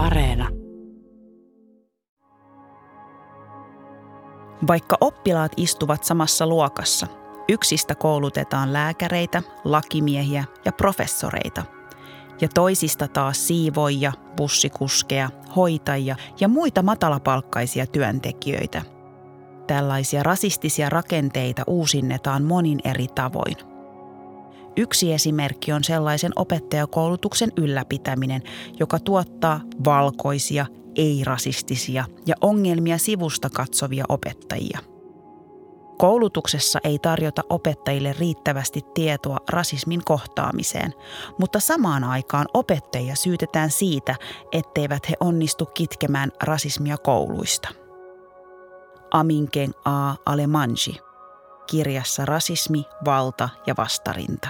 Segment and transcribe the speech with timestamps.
[0.00, 0.48] Areena.
[4.66, 7.06] Vaikka oppilaat istuvat samassa luokassa,
[7.48, 11.62] yksistä koulutetaan lääkäreitä, lakimiehiä ja professoreita.
[12.40, 18.82] Ja toisista taas siivoja, bussikuskeja, hoitajia ja muita matalapalkkaisia työntekijöitä.
[19.66, 23.56] Tällaisia rasistisia rakenteita uusinnetaan monin eri tavoin–
[24.76, 28.42] Yksi esimerkki on sellaisen opettajakoulutuksen ylläpitäminen,
[28.80, 34.78] joka tuottaa valkoisia, ei-rasistisia ja ongelmia sivusta katsovia opettajia.
[35.98, 40.94] Koulutuksessa ei tarjota opettajille riittävästi tietoa rasismin kohtaamiseen,
[41.38, 44.14] mutta samaan aikaan opettajia syytetään siitä,
[44.52, 47.68] etteivät he onnistu kitkemään rasismia kouluista.
[49.10, 50.14] Aminken A.
[50.26, 51.00] Alemanji–
[51.70, 54.48] kirjassa Rasismi, valta ja vastarinta.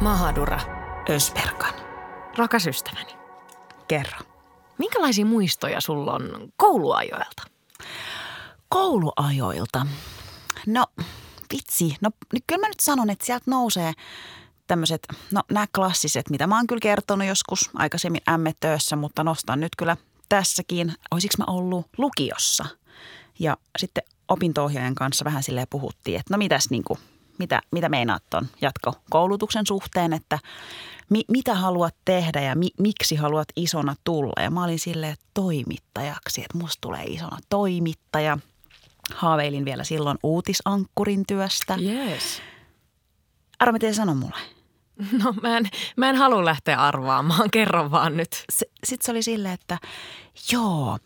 [0.00, 0.60] Mahadura.
[1.08, 1.74] Ösperkan.
[2.36, 3.12] Rakas ystäväni.
[3.88, 4.35] Kerro.
[4.78, 7.42] Minkälaisia muistoja sulla on kouluajoilta?
[8.68, 9.86] Kouluajoilta?
[10.66, 10.86] No
[11.52, 12.10] vitsi, no
[12.46, 13.92] kyllä mä nyt sanon, että sieltä nousee
[14.66, 19.72] tämmöiset, no nämä klassiset, mitä mä oon kyllä kertonut joskus aikaisemmin ämmetöössä, mutta nostan nyt
[19.78, 19.96] kyllä
[20.28, 20.94] tässäkin.
[21.10, 22.64] Olisiko mä ollut lukiossa?
[23.38, 26.98] Ja sitten opinto kanssa vähän silleen puhuttiin, että no mitäs niin kuin,
[27.38, 30.38] mitä, mitä meinaat ton jatkokoulutuksen suhteen, että
[31.10, 34.42] mi, mitä haluat tehdä ja mi, miksi haluat isona tulla.
[34.42, 38.38] Ja mä olin silleen toimittajaksi, että musta tulee isona toimittaja.
[39.14, 41.76] Haaveilin vielä silloin uutisankkurin työstä.
[41.80, 42.42] Yes.
[43.58, 44.40] Arva, miten sano mulle?
[45.24, 48.44] No mä en, mä en halua lähteä arvaamaan, kerro vaan nyt.
[48.84, 49.78] Sitten se oli silleen, että
[50.52, 50.98] joo,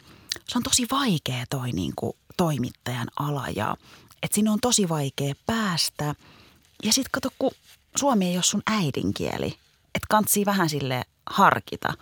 [0.49, 3.77] se on tosi vaikea toi niin kuin toimittajan ala ja
[4.23, 6.15] että sinne on tosi vaikea päästä.
[6.83, 7.51] Ja sitten kato, kun
[7.97, 9.47] suomi ei ole sun äidinkieli,
[9.95, 11.93] että kantsii vähän sille harkita.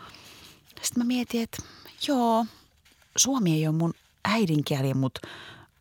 [0.83, 1.62] Sitten mä mietin, että
[2.09, 2.47] joo,
[3.17, 5.21] suomi ei ole mun äidinkieli, mutta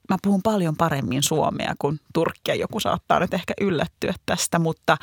[0.10, 2.56] mä puhun paljon paremmin suomea kuin turkkia.
[2.56, 4.98] Joku saattaa nyt ehkä yllättyä tästä, mutta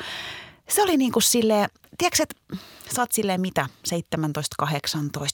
[0.69, 2.65] se oli niin kuin silleen, tiedätkö, että
[2.95, 3.95] sä oot silleen mitä, 17-18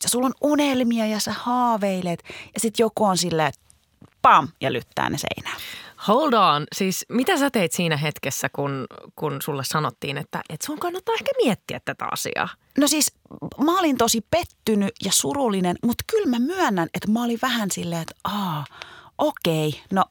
[0.04, 2.24] ja sulla on unelmia ja sä haaveilet
[2.54, 3.54] ja sitten joku on silleen,
[4.22, 5.62] pam ja lyttää ne seinään.
[6.08, 6.66] Hold on.
[6.76, 11.32] Siis mitä sä teit siinä hetkessä, kun, kun sulle sanottiin, että, että sun kannattaa ehkä
[11.44, 12.50] miettiä tätä asiaa?
[12.78, 13.14] No siis
[13.64, 18.02] mä olin tosi pettynyt ja surullinen, mutta kyllä mä myönnän, että mä olin vähän silleen,
[18.02, 18.66] että aa,
[19.18, 20.06] okei, no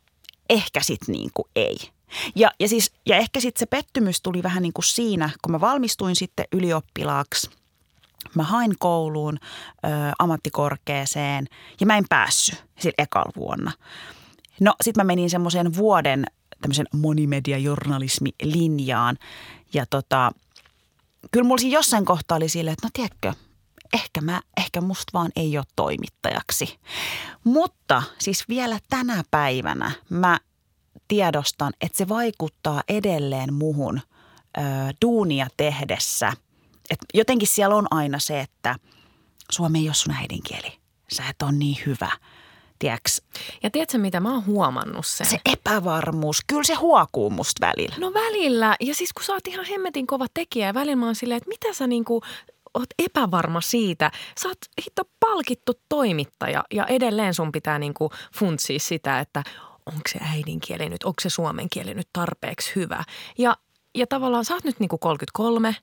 [0.50, 1.76] ehkä sit niin kuin ei.
[2.34, 5.60] Ja, ja, siis, ja ehkä sitten se pettymys tuli vähän niin kuin siinä, kun mä
[5.60, 7.50] valmistuin sitten ylioppilaaksi.
[8.34, 9.38] Mä hain kouluun,
[9.84, 11.46] ö, ammattikorkeeseen
[11.80, 13.72] ja mä en päässyt sillä ekalla vuonna.
[14.60, 16.24] No sit mä menin semmoisen vuoden
[16.60, 19.18] tämmöisen monimediajournalismi-linjaan
[19.74, 20.32] ja tota,
[21.30, 23.32] kyllä mulla siinä jossain kohtaa oli silleen, että no tiedätkö,
[23.92, 26.78] ehkä, mä, ehkä musta vaan ei ole toimittajaksi.
[27.44, 30.38] Mutta siis vielä tänä päivänä mä
[31.08, 34.00] tiedostan, että se vaikuttaa edelleen muhun
[34.58, 34.60] ö,
[35.02, 36.32] duunia tehdessä.
[36.90, 38.76] Et jotenkin siellä on aina se, että
[39.50, 40.78] suomi ei ole sun äidinkieli.
[41.12, 42.10] Sä et ole niin hyvä–
[42.80, 43.10] tiedätkö?
[43.62, 45.26] Ja tiedätkö, mitä mä oon huomannut sen?
[45.26, 47.96] Se epävarmuus, kyllä se huokuu musta välillä.
[47.98, 48.76] No välillä.
[48.80, 51.48] Ja siis kun sä oot ihan hemmetin kova tekijä ja välillä mä oon silleen, että
[51.48, 52.22] mitä sä niinku
[52.74, 54.10] oot epävarma siitä.
[54.42, 59.42] Sä oot hitto palkittu toimittaja ja edelleen sun pitää niinku funtsia sitä, että
[59.86, 63.04] onko se äidinkieli nyt, onko se suomen kieli nyt tarpeeksi hyvä.
[63.38, 63.56] Ja,
[63.94, 65.76] ja tavallaan sä oot nyt niinku 33,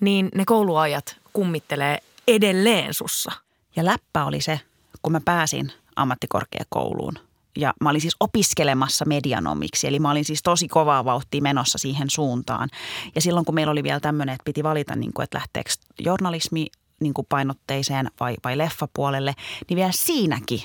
[0.00, 1.98] niin ne kouluajat kummittelee
[2.28, 3.32] edelleen sussa.
[3.76, 4.60] Ja läppä oli se,
[5.02, 7.14] kun mä pääsin ammattikorkeakouluun.
[7.56, 12.10] Ja mä olin siis opiskelemassa medianomiksi, eli mä olin siis tosi kovaa vauhtia menossa siihen
[12.10, 12.68] suuntaan.
[13.14, 16.66] Ja silloin kun meillä oli vielä tämmöinen, että piti valita, niin kuin, että lähteekö journalismi
[17.00, 19.34] niin kuin painotteiseen vai, vai leffapuolelle,
[19.68, 20.62] niin vielä siinäkin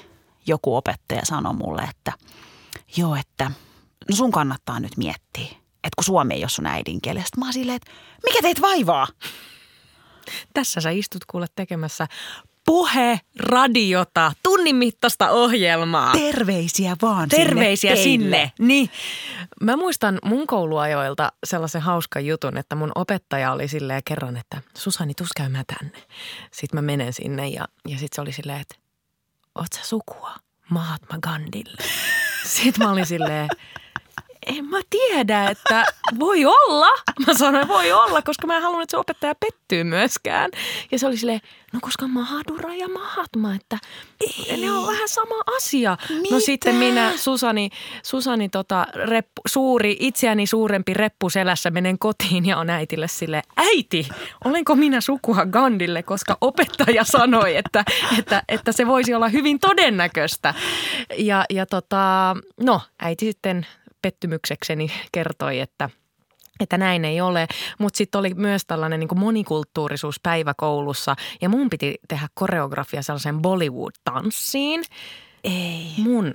[0.48, 2.13] joku opettaja sanoi mulle, että
[2.98, 3.51] joo, että
[4.10, 5.48] no sun kannattaa nyt miettiä,
[5.84, 7.19] että kun suomi ei ole sun äidinkieli.
[7.19, 7.92] Sitten mä oon silleen, että
[8.24, 9.07] mikä teet vaivaa?
[10.54, 12.07] Tässä sä istut kuule tekemässä
[12.68, 16.14] puhe radiota, tunnin mittaista ohjelmaa.
[16.14, 18.04] Terveisiä vaan Terveisiä sinne.
[18.04, 18.52] sinne.
[18.60, 18.90] Niin.
[19.62, 25.14] Mä muistan mun kouluajoilta sellaisen hauskan jutun, että mun opettaja oli silleen kerran, että Susani,
[25.14, 25.98] tus käymään tänne.
[26.52, 28.75] Sitten mä menen sinne ja, ja sitten se oli silleen, että
[29.56, 30.36] oot sä sukua
[30.70, 31.84] Mahatma Gandhille?
[32.44, 33.50] Sitten mä olin silleen,
[34.48, 35.86] en mä tiedä, että
[36.20, 36.88] voi olla.
[37.28, 40.52] Mä sanoin, voi olla, koska mä en halunnut, että se opettaja pettyy myöskään.
[40.92, 41.42] Ja se oli silleen,
[41.74, 43.78] no koska Mahadura ja Mahatma, että
[44.22, 44.58] Ei.
[44.58, 45.98] ne on vähän sama asia.
[46.10, 46.36] Mitä?
[46.36, 47.70] No sitten minä, Susani,
[48.04, 54.08] Susani tota, reppu, suuri, itseäni suurempi reppu selässä menen kotiin ja on äitille sille äiti,
[54.46, 57.84] olenko minä sukua Gandille, koska opettaja sanoi, että,
[58.20, 60.54] että, että se voisi olla hyvin todennäköistä.
[61.18, 63.68] Ja, ja tota, no äiti sitten
[64.07, 65.89] pettymyksekseni kertoi, että
[66.59, 67.48] että näin ei ole.
[67.80, 74.83] Mutta sitten oli myös tällainen niin monikulttuurisuuspäivä koulussa ja mun piti tehdä koreografia sellaisen Bollywood-tanssiin.
[75.44, 75.94] Ei.
[75.98, 76.33] Mun.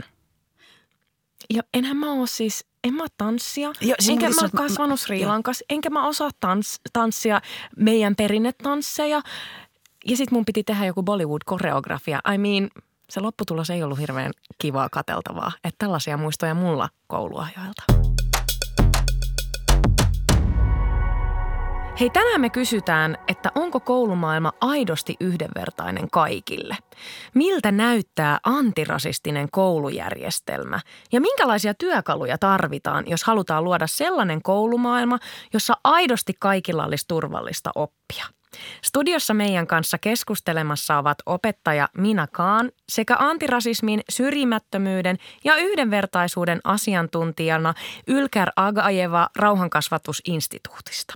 [1.55, 5.65] Ja enhän mä oo siis, en mä tanssia, jo, enkä mä ole kasvanut Sri Lankas,
[5.71, 7.41] enkä mä osaa tans, tanssia
[7.77, 9.23] meidän perinnetansseja.
[10.07, 12.33] Ja sitten mun piti tehdä joku Bollywood-koreografia.
[12.35, 12.71] I mean,
[13.13, 15.53] se lopputulos ei ollut hirveän kivaa kateltavaa.
[15.65, 17.83] Että tällaisia muistoja mulla kouluajoilta.
[22.01, 26.77] Hei, tänään me kysytään, että onko koulumaailma aidosti yhdenvertainen kaikille?
[27.35, 30.81] Miltä näyttää antirasistinen koulujärjestelmä?
[31.13, 35.19] Ja minkälaisia työkaluja tarvitaan, jos halutaan luoda sellainen koulumaailma,
[35.53, 38.25] jossa aidosti kaikilla olisi turvallista oppia?
[38.85, 47.75] Studiossa meidän kanssa keskustelemassa ovat opettaja Mina Kaan sekä antirasismin, syrjimättömyyden ja yhdenvertaisuuden asiantuntijana
[48.09, 51.15] Ylkär Agajeva Rauhankasvatusinstituutista.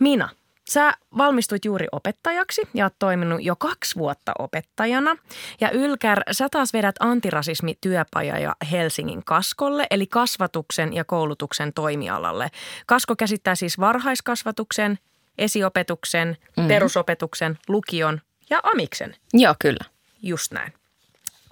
[0.00, 0.28] Mina,
[0.70, 5.16] Sä valmistuit juuri opettajaksi ja oot toiminut jo kaksi vuotta opettajana.
[5.60, 12.50] Ja Ylkär, sä taas vedät antirasismityöpajoja Helsingin Kaskolle, eli kasvatuksen ja koulutuksen toimialalle.
[12.86, 14.98] Kasko käsittää siis varhaiskasvatuksen,
[15.38, 16.68] esiopetuksen, mm-hmm.
[16.68, 18.20] perusopetuksen, lukion
[18.50, 19.16] ja amiksen.
[19.32, 19.84] Joo, kyllä.
[20.22, 20.72] Just näin.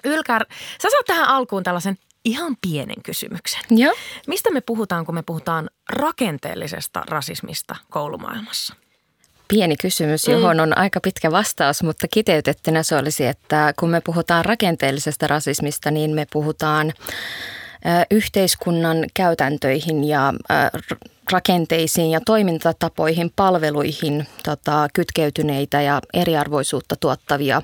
[0.05, 0.47] Ylkär,
[0.83, 3.61] sä saat tähän alkuun tällaisen ihan pienen kysymyksen.
[3.71, 3.95] Joo.
[4.27, 8.75] Mistä me puhutaan, kun me puhutaan rakenteellisesta rasismista koulumaailmassa?
[9.49, 14.45] Pieni kysymys, johon on aika pitkä vastaus, mutta kiteytettynä se olisi, että kun me puhutaan
[14.45, 16.93] rakenteellisesta rasismista, niin me puhutaan
[18.11, 20.35] yhteiskunnan käytäntöihin ja
[21.33, 27.63] rakenteisiin ja toimintatapoihin, palveluihin tota, kytkeytyneitä ja eriarvoisuutta tuottavia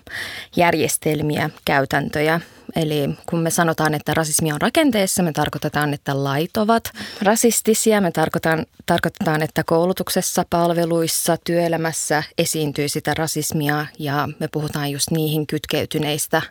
[0.56, 2.40] järjestelmiä, käytäntöjä.
[2.76, 6.90] Eli kun me sanotaan, että rasismi on rakenteessa, me tarkoitetaan, että lait ovat
[7.22, 8.00] rasistisia.
[8.00, 15.46] Me tarkoitetaan, tarkoitetaan että koulutuksessa, palveluissa, työelämässä esiintyy sitä rasismia ja me puhutaan just niihin
[15.46, 16.42] kytkeytyneistä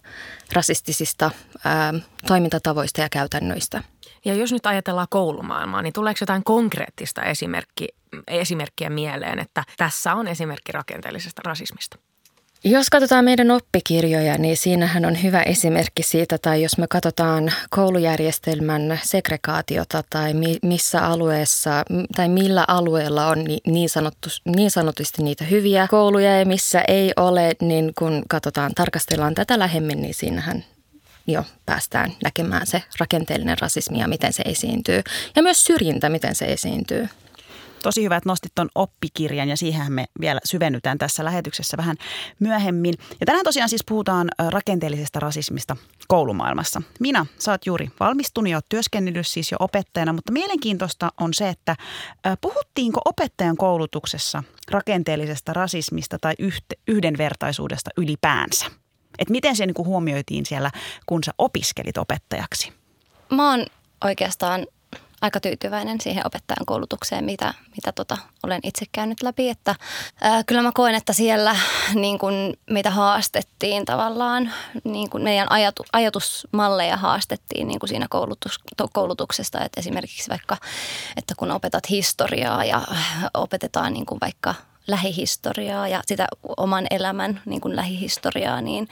[0.53, 1.31] rasistisista
[1.65, 1.93] ää,
[2.27, 3.83] toimintatavoista ja käytännöistä.
[4.25, 7.87] Ja jos nyt ajatellaan koulumaailmaa, niin tuleeko jotain konkreettista esimerkki,
[8.27, 11.97] esimerkkiä mieleen, että tässä on esimerkki rakenteellisesta rasismista?
[12.63, 18.99] Jos katsotaan meidän oppikirjoja, niin siinähän on hyvä esimerkki siitä, tai jos me katsotaan koulujärjestelmän
[19.03, 20.33] segregaatiota tai
[20.63, 21.83] missä alueessa
[22.15, 27.51] tai millä alueella on niin, sanottu, niin sanotusti niitä hyviä kouluja ja missä ei ole,
[27.61, 30.63] niin kun katsotaan, tarkastellaan tätä lähemmin, niin siinähän
[31.27, 35.01] jo päästään näkemään se rakenteellinen rasismi ja miten se esiintyy.
[35.35, 37.09] Ja myös syrjintä, miten se esiintyy.
[37.83, 41.95] Tosi hyvä, että nostit tuon oppikirjan ja siihen me vielä syvennytään tässä lähetyksessä vähän
[42.39, 42.93] myöhemmin.
[43.19, 45.75] Ja tänään tosiaan siis puhutaan rakenteellisesta rasismista
[46.07, 46.81] koulumaailmassa.
[46.99, 51.75] Minä, sä oot juuri valmistunut ja työskennellyt siis jo opettajana, mutta mielenkiintoista on se, että
[52.41, 56.33] puhuttiinko opettajan koulutuksessa rakenteellisesta rasismista tai
[56.87, 58.65] yhdenvertaisuudesta ylipäänsä?
[59.19, 60.71] Että miten se niin huomioitiin siellä,
[61.05, 62.73] kun sä opiskelit opettajaksi?
[63.31, 63.65] Mä oon
[64.03, 64.67] oikeastaan
[65.21, 69.49] aika tyytyväinen siihen opettajan koulutukseen, mitä, mitä tota, olen itse käynyt läpi.
[69.49, 69.75] Että,
[70.21, 71.55] ää, kyllä mä koen, että siellä
[71.93, 78.59] niin kun, mitä haastettiin tavallaan, niin kun meidän ajatu, ajatusmalleja haastettiin niin kun siinä koulutus,
[78.77, 79.65] to, koulutuksesta.
[79.65, 80.57] Että esimerkiksi vaikka,
[81.17, 82.81] että kun opetat historiaa ja
[83.33, 84.55] opetetaan niin kun vaikka
[84.87, 86.27] lähihistoriaa ja sitä
[86.57, 88.89] oman elämän niin kuin lähihistoriaa, niin,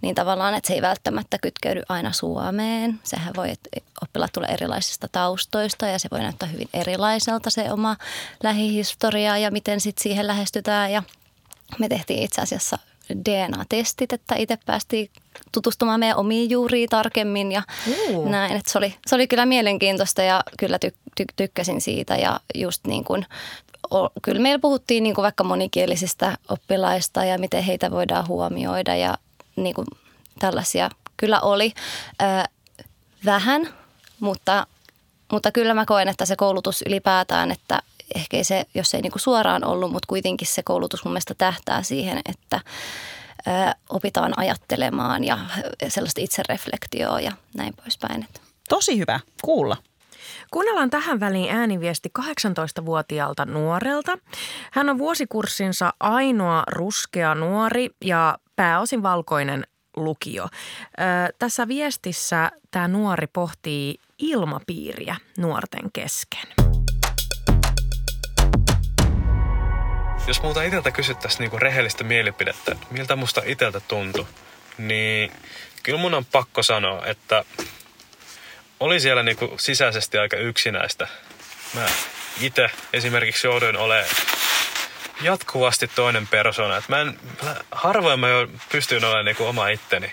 [0.00, 3.00] niin tavallaan, että se ei välttämättä kytkeydy aina Suomeen.
[3.02, 3.70] Sehän voi, että
[4.02, 7.96] oppilaat tulee erilaisista taustoista ja se voi näyttää hyvin erilaiselta se oma
[8.42, 10.92] lähihistoria ja miten sitten siihen lähestytään.
[10.92, 11.02] Ja
[11.78, 12.78] me tehtiin itse asiassa
[13.24, 15.10] DNA-testit, että itse päästiin
[15.52, 17.62] tutustumaan meidän omiin juuriin tarkemmin ja
[18.10, 18.28] uh.
[18.28, 18.56] näin.
[18.56, 22.86] Että se, oli, se oli kyllä mielenkiintoista ja kyllä ty, ty, tykkäsin siitä ja just
[22.86, 23.26] niin kuin
[24.22, 29.18] kyllä meillä puhuttiin niin kuin vaikka monikielisistä oppilaista ja miten heitä voidaan huomioida ja
[29.56, 29.86] niin kuin
[30.38, 31.72] tällaisia kyllä oli
[32.22, 32.24] ö,
[33.24, 33.74] vähän,
[34.20, 34.66] mutta,
[35.32, 37.78] mutta kyllä mä koen, että se koulutus ylipäätään, että
[38.14, 41.82] ehkä se, jos ei niin kuin suoraan ollut, mutta kuitenkin se koulutus mun mielestä tähtää
[41.82, 42.60] siihen, että
[43.46, 45.38] ö, opitaan ajattelemaan ja
[45.88, 48.26] sellaista itsereflektioa ja näin poispäin.
[48.68, 49.76] Tosi hyvä kuulla.
[50.50, 54.18] Kuunnellaan tähän väliin ääniviesti 18-vuotiaalta nuorelta.
[54.72, 59.66] Hän on vuosikurssinsa ainoa ruskea nuori ja pääosin valkoinen
[59.96, 60.44] lukio.
[60.44, 60.48] Ö,
[61.38, 66.48] tässä viestissä tämä nuori pohtii ilmapiiriä nuorten kesken.
[70.26, 74.26] Jos multa itseltä kysyttäisiin niinku rehellistä mielipidettä, että miltä musta itseltä tuntui,
[74.78, 75.32] niin
[75.82, 77.44] kyllä mun on pakko sanoa, että
[78.84, 81.08] oli siellä niinku sisäisesti aika yksinäistä.
[81.74, 81.86] Mä
[82.40, 84.14] itse esimerkiksi jouduin olemaan
[85.22, 86.76] jatkuvasti toinen persona.
[86.76, 88.26] Et mä en, mä, harvoin mä
[88.72, 90.12] pystyin olemaan niinku oma itteni.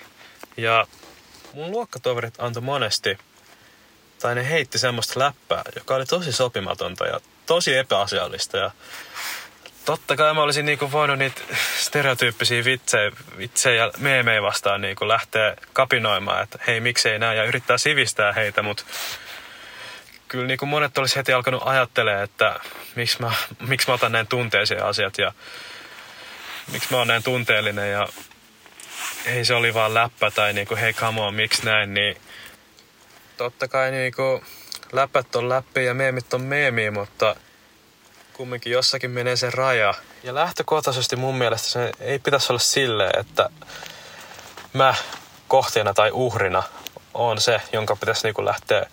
[0.57, 0.87] Ja
[1.53, 3.17] mun luokkatoverit antoi monesti,
[4.21, 8.57] tai ne heitti semmoista läppää, joka oli tosi sopimatonta ja tosi epäasiallista.
[8.57, 8.71] Ja
[9.85, 11.41] totta kai mä olisin niinku voinut niitä
[11.77, 17.77] stereotyyppisiä vitsejä, vitsejä ja meemejä vastaan niinku lähteä kapinoimaan, että hei miksei näin ja yrittää
[17.77, 18.83] sivistää heitä, mutta
[20.27, 22.59] kyllä niinku monet olisi heti alkanut ajattelemaan, että
[22.95, 23.31] miksi mä,
[23.67, 25.33] miksi mä otan näin tunteisia asiat ja
[26.71, 28.07] miksi mä oon näin tunteellinen ja
[29.25, 32.17] ei se oli vaan läppä tai niinku hei come on, miksi näin, niin
[33.37, 34.43] totta kai niinku
[34.91, 37.35] läppät on läppi ja meemit on meemi, mutta–
[38.41, 39.93] kumminkin jossakin menee se raja.
[40.23, 43.49] Ja lähtökohtaisesti mun mielestä se ei pitäisi olla silleen, että
[44.73, 44.95] mä
[45.47, 46.63] kohteena tai uhrina
[47.13, 48.85] on se, jonka pitäisi niinku lähteä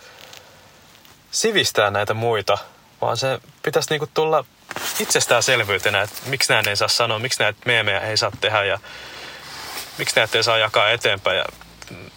[1.31, 2.59] sivistää näitä muita,
[3.01, 4.45] vaan se pitäisi niinku tulla
[5.01, 8.79] itsestäänselvyytenä, että miksi näin ei saa sanoa, miksi näitä meemejä ei saa tehdä ja
[9.99, 11.45] miksi näitä ei saa jakaa eteenpäin ja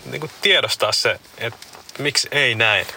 [0.06, 1.60] niinku tiedostaa se, että
[1.98, 2.88] miksi ei näin.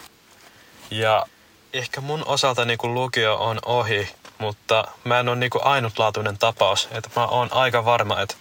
[0.91, 1.26] Ja
[1.73, 6.38] ehkä mun osalta niin kuin lukio on ohi, mutta mä en ole niin kuin ainutlaatuinen
[6.38, 6.88] tapaus.
[6.91, 8.35] Että mä oon aika varma, että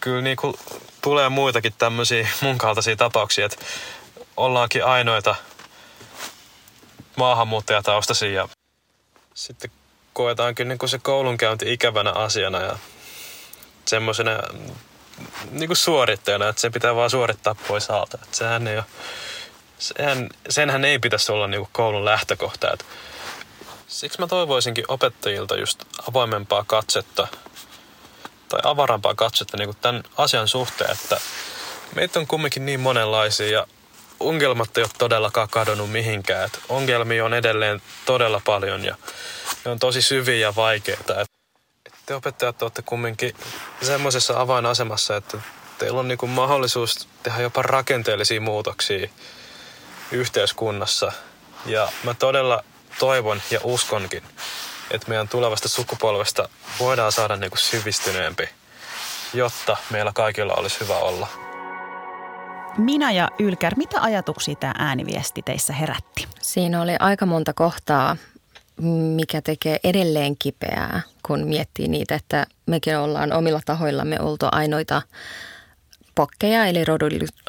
[0.00, 0.36] kyllä niin
[1.02, 3.56] tulee muitakin tämmöisiä mun kaltaisia tapauksia, että
[4.36, 5.34] ollaankin ainoita
[7.16, 8.48] maahanmuuttajataustaisia ja
[9.34, 9.70] sitten
[10.12, 12.78] koetaankin niin se koulunkäynti ikävänä asiana ja
[13.84, 14.30] semmoisena
[15.50, 18.18] niin kuin suorittajana, että se pitää vaan suorittaa pois alta.
[18.22, 18.84] Että sehän ei ole
[19.78, 22.72] Sehän, senhän ei pitäisi olla niinku koulun lähtökohta.
[22.72, 22.84] Et
[23.92, 27.28] siksi mä toivoisinkin opettajilta just avoimempaa katsetta
[28.48, 31.20] tai avarampaa katsetta niinku tämän asian suhteen, että
[31.94, 33.66] meitä on kumminkin niin monenlaisia ja
[34.20, 36.44] ongelmat ei ole todellakaan kadonnut mihinkään.
[36.44, 38.96] Et ongelmia on edelleen todella paljon ja
[39.64, 41.20] ne on tosi syviä ja vaikeita.
[41.20, 41.28] Et
[42.06, 43.34] te opettajat olette kumminkin
[43.82, 45.38] semmoisessa avainasemassa, että
[45.78, 49.08] teillä on niinku mahdollisuus tehdä jopa rakenteellisia muutoksia
[50.12, 51.12] yhteiskunnassa.
[51.66, 52.64] Ja mä todella
[53.02, 54.22] toivon ja uskonkin,
[54.90, 56.48] että meidän tulevasta sukupolvesta
[56.80, 58.48] voidaan saada niin kuin syvistyneempi,
[59.34, 61.28] jotta meillä kaikilla olisi hyvä olla.
[62.78, 66.28] Minä ja Ylkär, mitä ajatuksia tämä ääniviesti teissä herätti?
[66.42, 68.16] Siinä oli aika monta kohtaa,
[69.16, 75.02] mikä tekee edelleen kipeää, kun miettii niitä, että mekin ollaan omilla tahoillamme oltu ainoita
[76.14, 76.84] pokkeja eli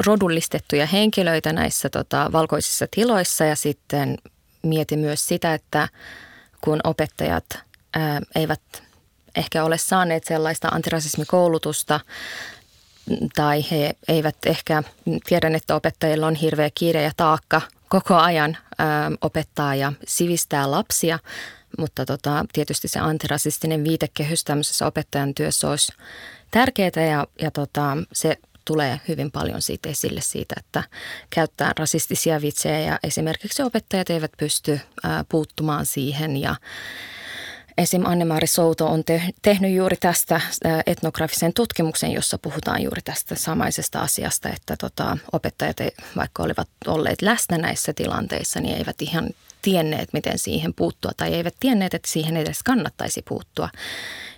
[0.06, 4.18] rodullistettuja henkilöitä näissä tota, valkoisissa tiloissa ja sitten
[4.64, 5.88] mietin myös sitä, että
[6.62, 7.46] kun opettajat
[7.94, 8.62] ää, eivät
[9.36, 12.00] ehkä ole saaneet sellaista antirasismikoulutusta
[13.36, 14.84] tai he eivät ehkä,
[15.26, 21.20] tiedän, että opettajilla on hirveä kiire ja taakka koko ajan ää, opettaa ja sivistää lapsia,
[21.78, 25.94] mutta tota, tietysti se antirasistinen viitekehys tämmöisessä opettajan työssä olisi
[26.52, 30.84] tärkeää ja, ja tota, se tulee hyvin paljon siitä esille siitä, että
[31.30, 34.80] käyttää rasistisia vitsejä ja esimerkiksi opettajat eivät pysty
[35.30, 36.56] puuttumaan siihen ja
[37.78, 38.06] Esim.
[38.06, 40.42] Anne-Mari Souto on te- tehnyt juuri tästä
[40.86, 45.78] etnografisen tutkimuksen, jossa puhutaan juuri tästä samaisesta asiasta, että tota, opettajat,
[46.16, 49.30] vaikka olivat olleet läsnä näissä tilanteissa, niin eivät ihan
[49.62, 53.70] tienneet, miten siihen puuttua tai eivät tienneet, että siihen edes kannattaisi puuttua.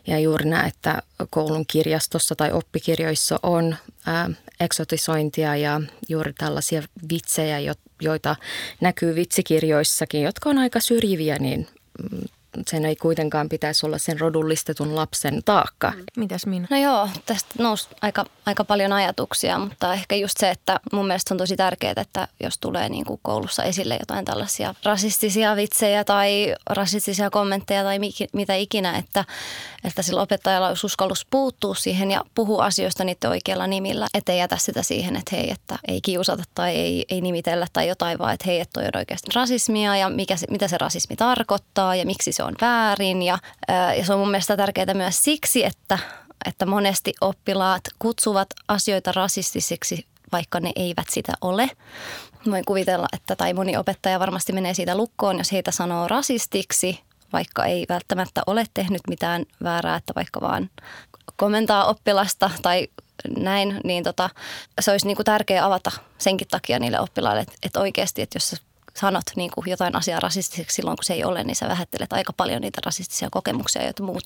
[0.07, 7.75] Ja juuri nämä, että koulun kirjastossa tai oppikirjoissa on ää, eksotisointia ja juuri tällaisia vitsejä,
[8.01, 8.35] joita
[8.81, 11.67] näkyy vitsikirjoissakin, jotka on aika syrjiviä, niin
[12.12, 12.21] mm,
[12.67, 15.91] sen ei kuitenkaan pitäisi olla sen rodullistetun lapsen taakka.
[15.91, 16.03] Mm.
[16.17, 16.67] Mitäs Minna?
[16.71, 21.33] No joo, tästä nousi aika, aika paljon ajatuksia, mutta ehkä just se, että mun mielestä
[21.33, 26.55] on tosi tärkeää, että jos tulee niin kuin koulussa esille jotain tällaisia rasistisia vitsejä tai
[26.69, 28.00] rasistisia kommentteja tai
[28.33, 29.25] mitä ikinä, että,
[29.83, 34.57] että sillä opettajalla olisi uskallus puuttua siihen ja puhua asioista niiden oikeilla nimillä, ettei jätä
[34.57, 38.43] sitä siihen, että hei, että ei kiusata tai ei, ei nimitellä tai jotain, vaan että
[38.45, 42.31] hei, että toi on oikeasti rasismia ja mikä se, mitä se rasismi tarkoittaa ja miksi
[42.31, 43.22] se on väärin.
[43.22, 43.38] Ja,
[43.98, 46.00] ja se on mun mielestä tärkeää myös siksi, että,
[46.46, 51.70] että monesti oppilaat kutsuvat asioita rasistisiksi, vaikka ne eivät sitä ole.
[52.52, 57.00] voin kuvitella, että tai moni opettaja varmasti menee siitä lukkoon, jos heitä sanoo rasistiksi,
[57.34, 60.70] vaikka ei välttämättä ole tehnyt mitään väärää, että vaikka vaan
[61.36, 62.88] komentaa oppilasta tai
[63.38, 64.30] näin, niin tota,
[64.82, 68.62] se olisi niin kuin tärkeää avata senkin takia niille oppilaille, että, että oikeasti, että jos
[68.98, 72.34] sanot niin kuin jotain asiaa rasistiseksi silloin, kun se ei ole, niin sä vähättelet aika
[72.34, 74.24] paljon niitä rasistisia kokemuksia, joita muut,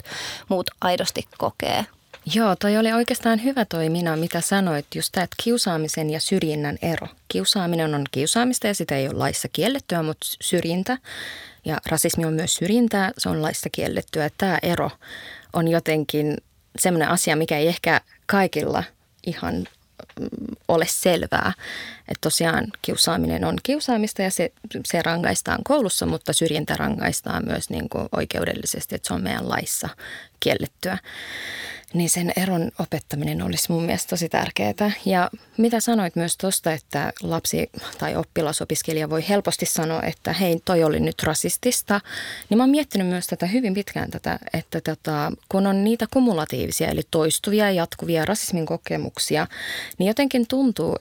[0.50, 1.86] muut aidosti kokee.
[2.34, 7.08] Joo, toi oli oikeastaan hyvä toi minä, mitä sanoit, just tämä, kiusaamisen ja syrjinnän ero.
[7.28, 10.98] Kiusaaminen on kiusaamista ja sitä ei ole laissa kiellettyä, mutta syrjintä
[11.66, 14.30] ja rasismi on myös syrjintää, se on laissa kiellettyä.
[14.38, 14.92] Tämä ero
[15.54, 16.38] on jotenkin
[16.80, 18.84] semmoinen asia, mikä ei ehkä kaikilla
[19.28, 19.68] ihan
[20.68, 21.54] ole selvää.
[22.00, 24.52] Että tosiaan kiusaaminen on kiusaamista ja se,
[24.86, 29.90] se rangaistaan koulussa, mutta syrjintä rangaistaan myös niin kuin oikeudellisesti, että se on meidän laissa
[30.40, 30.98] kiellettyä
[31.94, 34.92] niin sen eron opettaminen olisi mun mielestä tosi tärkeää.
[35.06, 40.84] Ja mitä sanoit myös tuosta, että lapsi tai oppilasopiskelija voi helposti sanoa, että hei, toi
[40.84, 42.02] oli nyt rasistista,
[42.50, 46.88] niin mä oon miettinyt myös tätä hyvin pitkään tätä, että tota, kun on niitä kumulatiivisia,
[46.88, 49.48] eli toistuvia, jatkuvia rasismin kokemuksia,
[49.98, 50.98] niin jotenkin tuntuu,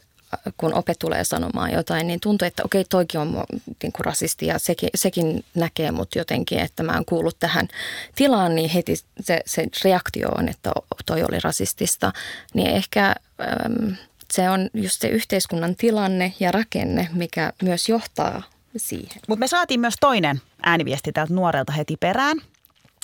[0.56, 3.44] kun opet tulee sanomaan jotain, niin tuntuu, että okei, toikin on
[3.82, 7.68] niin kuin rasisti ja sekin, sekin näkee mut jotenkin, että mä oon kuullut tähän
[8.14, 10.72] tilaan, niin heti se, se reaktio on, että
[11.06, 12.12] toi oli rasistista.
[12.54, 13.96] Niin ehkä äm,
[14.32, 18.42] se on just se yhteiskunnan tilanne ja rakenne, mikä myös johtaa
[18.76, 19.20] siihen.
[19.28, 22.36] Mutta me saatiin myös toinen ääniviesti täältä nuorelta heti perään,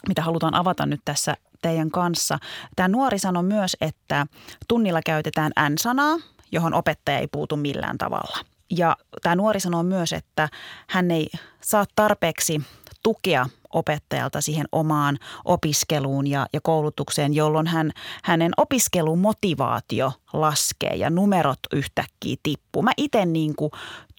[0.09, 2.39] mitä halutaan avata nyt tässä teidän kanssa.
[2.77, 4.27] Tämä nuori sanoi myös, että
[4.69, 6.17] tunnilla käytetään N-sanaa–
[6.53, 8.39] johon opettaja ei puutu millään tavalla.
[8.71, 10.49] Ja tämä nuori sanoo myös, että
[10.89, 11.27] hän ei
[11.61, 12.63] saa tarpeeksi
[13.03, 17.91] tukea opettajalta siihen omaan opiskeluun ja, ja koulutukseen, jolloin hän,
[18.25, 22.83] hänen opiskelumotivaatio laskee ja numerot yhtäkkiä tippuu.
[22.83, 23.55] Mä itse niin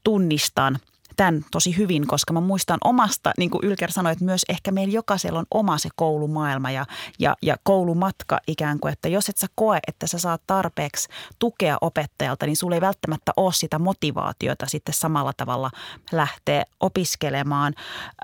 [0.04, 0.78] tunnistan–
[1.16, 4.94] tämän tosi hyvin, koska mä muistan omasta, niin kuin Ylker sanoi, että myös ehkä meillä
[4.94, 6.86] jokaisella on oma se koulumaailma ja,
[7.20, 11.10] ja, ja koulumatka ikään kuin, että jos et sä koe, että sä saat tarpeeksi
[11.40, 15.72] tukea opettajalta, niin sulla ei välttämättä ole sitä motivaatiota sitten samalla tavalla
[16.12, 17.74] lähteä opiskelemaan.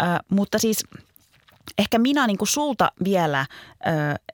[0.02, 0.84] Äh, mutta siis
[1.78, 3.46] ehkä minä niin kuin sulta vielä,
[3.88, 4.34] ö,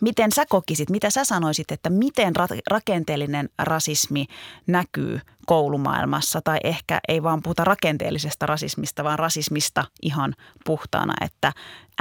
[0.00, 4.26] miten sä kokisit, mitä sä sanoisit, että miten ra- rakenteellinen rasismi
[4.66, 10.34] näkyy koulumaailmassa tai ehkä ei vaan puhuta rakenteellisesta rasismista, vaan rasismista ihan
[10.64, 11.52] puhtaana, että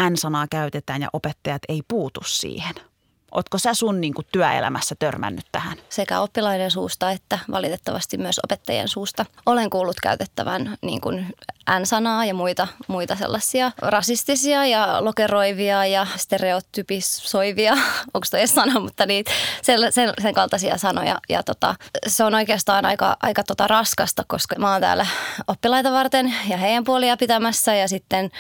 [0.10, 2.76] N-sanaa käytetään ja opettajat ei puutu siihen–
[3.32, 5.78] Oletko sä sun niin kuin, työelämässä törmännyt tähän?
[5.90, 9.26] Sekä oppilaiden suusta että valitettavasti myös opettajien suusta.
[9.46, 11.36] Olen kuullut käytettävän niin kuin
[11.80, 17.74] N-sanaa ja muita, muita sellaisia rasistisia ja lokeroivia ja stereotypisoivia,
[18.14, 21.20] onko toi sana, mutta niitä, sen, sen, sen kaltaisia sanoja.
[21.30, 21.76] Ja tota,
[22.08, 25.06] se on oikeastaan aika, aika tota raskasta, koska mä oon täällä
[25.48, 28.32] oppilaita varten ja heidän puolia pitämässä ja sitten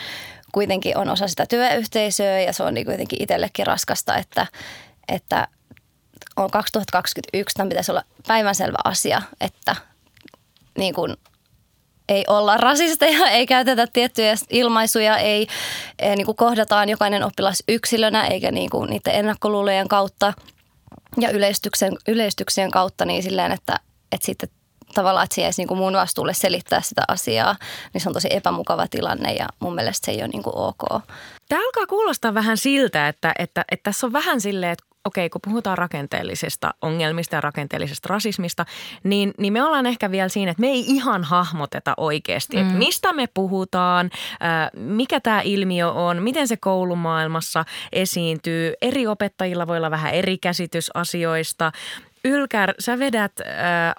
[0.51, 4.47] kuitenkin on osa sitä työyhteisöä ja se on niin kuitenkin itsellekin raskasta, että,
[5.07, 5.47] että
[6.35, 9.75] on 2021, tämän pitäisi olla päivänselvä asia, että
[10.77, 11.17] niin kuin
[12.09, 15.47] ei olla rasisteja, ei käytetä tiettyjä ilmaisuja, ei,
[15.99, 20.33] ei niin kuin kohdataan jokainen oppilas yksilönä eikä niin kuin niiden ennakkoluulojen kautta
[21.19, 23.79] ja yleistyksen, yleistyksien kautta niin silleen, että,
[24.11, 24.49] että sitten
[25.01, 27.55] tavallaan, että se jäisi niin kuin mun vastuulle selittää sitä asiaa,
[27.93, 31.03] niin se on tosi epämukava tilanne ja mun mielestä se ei ole niin kuin ok.
[31.49, 35.41] Tämä alkaa kuulostaa vähän siltä, että, että, että tässä on vähän silleen, että okei, kun
[35.41, 38.65] puhutaan rakenteellisesta ongelmista ja rakenteellisesta rasismista,
[39.03, 42.61] niin, niin me ollaan ehkä vielä siinä, että me ei ihan hahmoteta oikeasti, mm.
[42.61, 44.09] että mistä me puhutaan,
[44.73, 48.73] mikä tämä ilmiö on, miten se koulumaailmassa esiintyy.
[48.81, 51.71] Eri opettajilla voi olla vähän eri käsitys asioista.
[52.25, 53.47] Ylkär, sä vedät äh,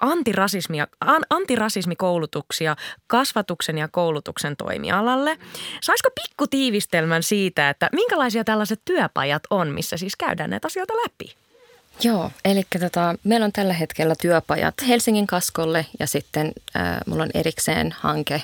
[0.01, 2.75] antirasismia, an, antirasismikoulutuksia
[3.07, 5.37] kasvatuksen ja koulutuksen toimialalle.
[5.81, 11.35] Saisiko pikku tiivistelmän siitä, että minkälaisia tällaiset työpajat on, missä siis käydään näitä asioita läpi?
[12.03, 17.29] Joo, eli tota, meillä on tällä hetkellä työpajat Helsingin kaskolle ja sitten äh, mulla on
[17.33, 18.41] erikseen hanke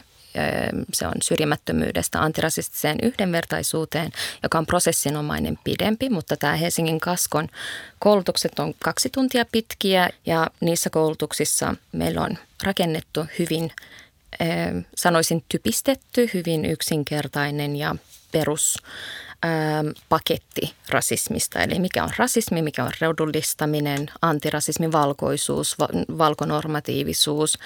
[0.93, 4.11] se on syrjimättömyydestä antirasistiseen yhdenvertaisuuteen,
[4.43, 7.49] joka on prosessinomainen pidempi, mutta tämä Helsingin kaskon
[7.99, 13.71] koulutukset on kaksi tuntia pitkiä ja niissä koulutuksissa meillä on rakennettu hyvin,
[14.95, 17.95] sanoisin typistetty, hyvin yksinkertainen ja
[18.31, 18.77] perus
[20.09, 21.59] paketti rasismista.
[21.59, 25.75] Eli mikä on rasismi, mikä on reudullistaminen, antirasismin valkoisuus,
[26.17, 27.57] valkonormatiivisuus,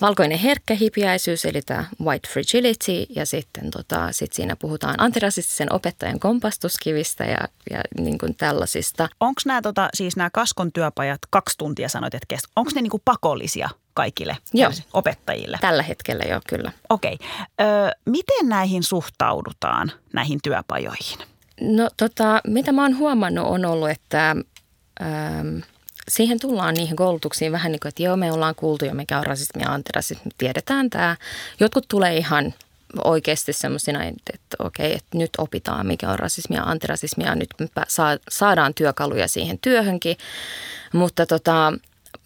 [0.00, 7.24] valkoinen herkkähipiäisyys, eli tämä white fragility, ja sitten tota, sit siinä puhutaan antirasistisen opettajan kompastuskivistä
[7.24, 7.38] ja,
[7.70, 9.08] ja niin kuin tällaisista.
[9.20, 13.02] Onko nämä tota, siis nämä kaskon työpajat, kaksi tuntia sanoit, että onko ne niin kuin
[13.04, 14.72] pakollisia kaikille Joo.
[14.92, 15.58] opettajille?
[15.60, 16.72] Tällä hetkellä jo kyllä.
[16.88, 17.18] Okei.
[17.60, 17.64] Ö,
[18.06, 21.18] miten näihin suhtaudutaan, näihin työpajoihin?
[21.60, 24.36] No tota, mitä mä oon huomannut on ollut, että
[25.02, 25.58] ähm,
[26.08, 29.26] siihen tullaan niihin koulutuksiin vähän niin kuin, että joo me ollaan kuultu jo mikä on
[29.26, 31.16] rasismi ja antirasismi, tiedetään tämä.
[31.60, 32.54] Jotkut tulee ihan
[33.04, 37.68] oikeasti semmoisina, että, okei, että nyt opitaan mikä on rasismi ja antirasismi ja nyt me
[38.28, 40.16] saadaan työkaluja siihen työhönkin.
[40.92, 41.72] Mutta tota,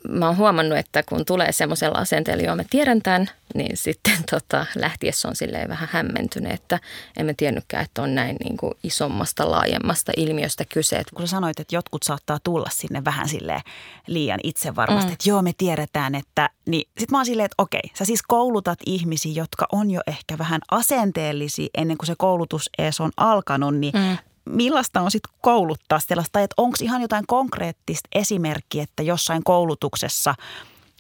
[0.09, 4.67] mä oon huomannut, että kun tulee semmoisella asenteella, joo mä tiedän tämän, niin sitten tota,
[4.75, 6.81] lähtiessä on silleen vähän hämmentynyt, että
[7.17, 11.03] emme tiennytkään, että on näin niin kuin isommasta, laajemmasta ilmiöstä kyse.
[11.15, 13.63] Kun sä sanoit, että jotkut saattaa tulla sinne vähän sille
[14.07, 15.13] liian itsevarmasti, mm.
[15.13, 18.79] että joo me tiedetään, että, niin sit mä oon silleen, että okei, sä siis koulutat
[18.87, 23.95] ihmisiä, jotka on jo ehkä vähän asenteellisia ennen kuin se koulutus edes on alkanut, niin
[23.95, 24.19] mm.
[24.49, 30.35] Millaista on sitten kouluttaa sellaista, tai että onko ihan jotain konkreettista esimerkkiä, että jossain koulutuksessa,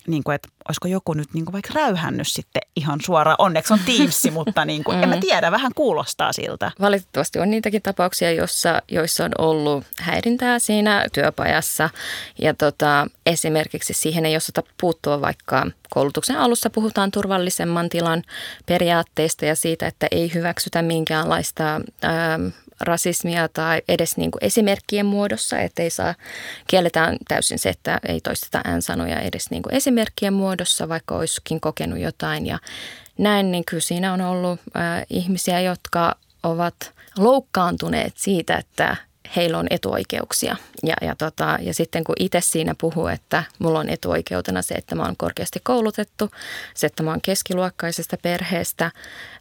[0.08, 3.80] niin kuin, että olisiko joku nyt niin kuin vaikka räyhännyt sitten ihan suoraan, onneksi on
[3.86, 6.70] Teamsi, mutta niin kuin, en mä tiedä, vähän kuulostaa siltä.
[6.80, 11.90] Valitettavasti on niitäkin tapauksia, joissa, joissa on ollut häirintää siinä työpajassa.
[12.38, 18.22] Ja tota, esimerkiksi siihen ei osata puuttua, vaikka koulutuksen alussa puhutaan turvallisemman tilan
[18.66, 21.64] periaatteista ja siitä, että ei hyväksytä minkäänlaista
[22.02, 22.38] ää,
[22.80, 26.14] rasismia tai edes niin kuin esimerkkien muodossa, että ei saa,
[26.66, 31.98] kielletään täysin se, että ei toisteta N-sanoja edes niin kuin esimerkkien muodossa, vaikka olisikin kokenut
[31.98, 32.58] jotain ja
[33.18, 38.96] näin, niin kyllä siinä on ollut ää, ihmisiä, jotka ovat loukkaantuneet siitä, että
[39.36, 40.56] heillä on etuoikeuksia.
[40.82, 44.94] Ja, ja, tota, ja sitten kun itse siinä puhuu, että mulla on etuoikeutena se, että
[44.94, 46.30] mä oon korkeasti koulutettu,
[46.74, 48.90] se, että mä oon keskiluokkaisesta perheestä,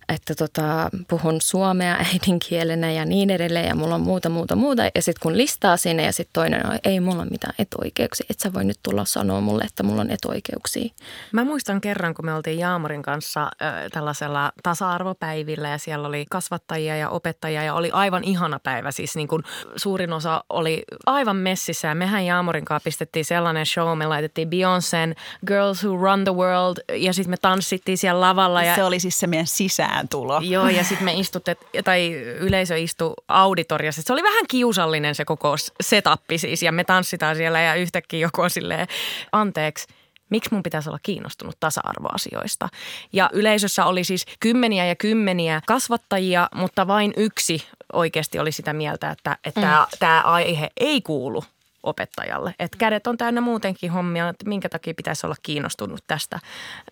[0.09, 4.83] että tota, puhun suomea äidinkielenä ja niin edelleen ja mulla on muuta, muuta, muuta.
[4.95, 8.39] Ja sitten kun listaa sinne ja sitten toinen on, ei mulla ole mitään etuoikeuksia, et
[8.39, 10.93] sä voi nyt tulla sanoa mulle, että mulla on etuoikeuksia.
[11.31, 16.97] Mä muistan kerran, kun me oltiin Jaamorin kanssa äh, tällaisella tasa-arvopäivillä ja siellä oli kasvattajia
[16.97, 18.91] ja opettajia ja oli aivan ihana päivä.
[18.91, 19.43] Siis niin kuin
[19.77, 25.15] suurin osa oli aivan messissä ja mehän Jaamorin kanssa pistettiin sellainen show, me laitettiin Beyoncén
[25.47, 28.63] Girls Who Run the World ja sitten me tanssittiin siellä lavalla.
[28.63, 30.39] Ja Se oli siis se meidän sisääntulo.
[30.43, 34.01] Joo, ja sitten me istutte, tai yleisö istui auditoriassa.
[34.05, 38.41] Se oli vähän kiusallinen se koko setappi siis, ja me tanssitaan siellä ja yhtäkkiä joku
[38.41, 38.87] on silleen,
[39.31, 39.87] anteeksi,
[40.29, 42.69] miksi mun pitäisi olla kiinnostunut tasa-arvoasioista.
[43.13, 49.11] Ja yleisössä oli siis kymmeniä ja kymmeniä kasvattajia, mutta vain yksi oikeasti oli sitä mieltä,
[49.11, 49.97] että, että mm.
[49.99, 51.43] tämä aihe ei kuulu
[51.87, 52.55] opettajalle.
[52.59, 56.39] Että kädet on täynnä muutenkin hommia, että minkä takia pitäisi olla kiinnostunut tästä.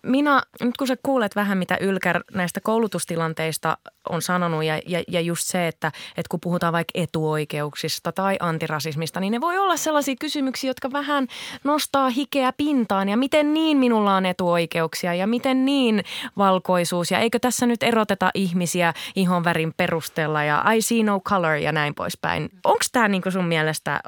[0.02, 3.78] Minä, nyt kun sä kuulet vähän mitä Ylkär näistä koulutustilanteista
[4.08, 9.20] on sanonut ja, ja, ja just se, että, että kun puhutaan vaikka etuoikeuksista tai antirasismista,
[9.20, 11.26] niin ne voi olla sellaisia kysymyksiä, jotka vähän
[11.64, 16.04] nostaa hikeä pintaan ja miten niin minulla on etuoikeuksia ja miten niin
[16.36, 21.72] valkoisuus ja eikö tässä nyt eroteta ihmisiä ihonvärin perusteella ja I see no color ja
[21.72, 22.48] näin poispäin.
[22.64, 24.00] Onko tämä niin sun mielestä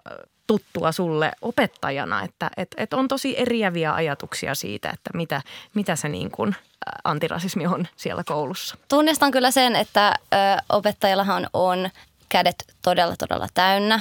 [0.49, 5.43] tuttua sulle opettajana, että et, et on tosi eriäviä ajatuksia siitä, että mitä,
[5.75, 6.57] mitä se niin kuin
[7.05, 8.77] antirasismi on siellä koulussa.
[8.89, 10.37] Tunnistan kyllä sen, että ö,
[10.69, 11.91] opettajillahan on
[12.29, 14.01] kädet todella todella täynnä.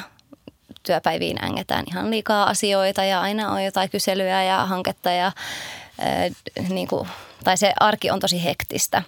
[0.83, 5.31] Työpäiviin ängetään ihan liikaa asioita ja aina on jotain kyselyä ja hanketta ja
[5.99, 7.07] ö, niin kuin,
[7.43, 9.03] tai se arki on tosi hektistä.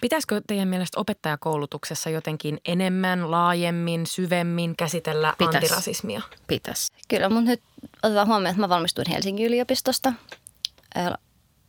[0.00, 5.54] Pitäisikö teidän mielestä opettajakoulutuksessa jotenkin enemmän, laajemmin, syvemmin käsitellä Pitäis.
[5.54, 6.22] antirasismia?
[6.46, 6.92] Pitäisi.
[7.08, 7.62] Kyllä, mutta nyt
[8.02, 10.12] otetaan huomioon, että mä valmistuin Helsingin yliopistosta.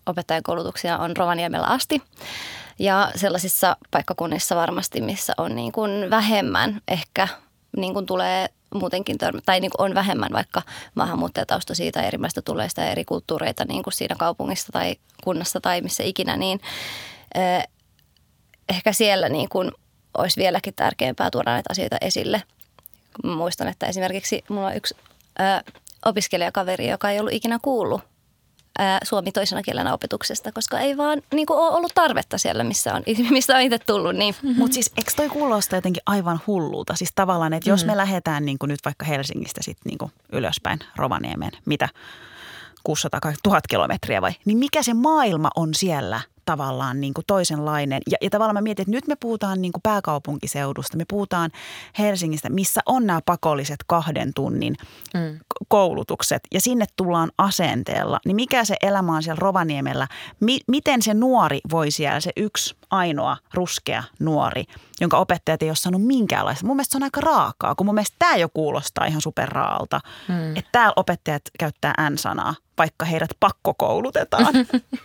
[0.06, 2.02] Opettajakoulutuksia on Rovaniemellä asti.
[2.80, 7.28] Ja sellaisissa paikkakunnissa varmasti, missä on niin kuin vähemmän ehkä
[7.78, 10.62] niin kuin tulee muutenkin törmä, tai niin kuin on vähemmän vaikka
[10.96, 15.82] maahanmuuttajataustaisia tai eri maista tulleista ja eri kulttuureita niin kuin siinä kaupungissa tai kunnassa tai
[15.82, 16.62] missä ikinä, niin
[18.70, 19.72] ehkä siellä niin kuin
[20.18, 22.44] olisi vieläkin tärkeämpää tuoda näitä asioita esille.
[23.24, 24.96] Mä muistan, että esimerkiksi mulla on yksi
[25.40, 25.72] ö,
[26.06, 28.02] opiskelijakaveri, joka ei ollut ikinä kuullut
[28.80, 32.94] ö, suomi toisena kielenä opetuksesta, koska ei vaan niin kuin, ole ollut tarvetta siellä, missä
[32.94, 34.16] on, missä on itse tullut.
[34.16, 34.36] Niin.
[34.58, 36.96] Mutta siis eikö toi kuulosta jotenkin aivan hullulta?
[36.96, 40.80] Siis tavallaan, että jos me lähdetään niin kuin nyt vaikka Helsingistä sitten niin kuin ylöspäin
[40.96, 41.90] Rovaniemeen, mitä
[42.84, 48.02] 600 1000 kilometriä vai, niin mikä se maailma on siellä tavallaan niin kuin toisenlainen.
[48.12, 51.52] Ja, ja tavallaan mä mietin, että nyt me puhutaan niin kuin pääkaupunkiseudusta, me puhutaan
[52.00, 54.76] Helsingistä, missä on nämä pakolliset kahden tunnin
[55.14, 55.40] mm.
[55.68, 58.20] koulutukset ja sinne tullaan asenteella.
[58.26, 60.08] Niin mikä se elämä on siellä Rovaniemellä?
[60.40, 64.64] Mi- miten se nuori voi siellä, se yksi ainoa ruskea nuori,
[65.02, 66.66] jonka opettajat ei ole saanut minkäänlaista.
[66.66, 70.02] Mun mielestä se on aika raakaa, kun mun mielestä tämä jo kuulostaa ihan superraalta.
[70.28, 70.56] Mm.
[70.56, 74.54] Että täällä opettajat käyttää N-sanaa, vaikka heidät pakkokoulutetaan.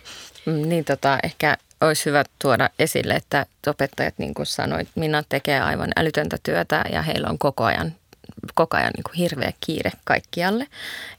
[0.69, 5.89] niin tota, ehkä olisi hyvä tuoda esille, että opettajat, niin kuin sanoit, Minna tekee aivan
[5.95, 7.93] älytöntä työtä ja heillä on koko ajan
[8.55, 10.67] koko ajan niin kuin hirveä kiire kaikkialle.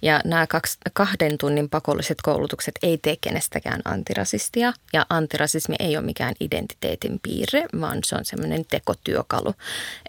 [0.03, 4.73] Ja nämä kaksi, kahden tunnin pakolliset koulutukset ei tee kenestäkään antirasistia.
[4.93, 9.55] Ja antirasismi ei ole mikään identiteetin piirre, vaan se on semmoinen tekotyökalu.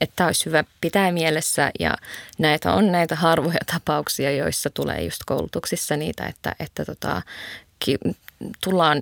[0.01, 1.97] Että olisi hyvä pitää mielessä ja
[2.38, 7.21] näitä on näitä harvoja tapauksia, joissa tulee just koulutuksissa niitä, että, että tota,
[7.79, 7.97] ki,
[8.63, 9.01] tullaan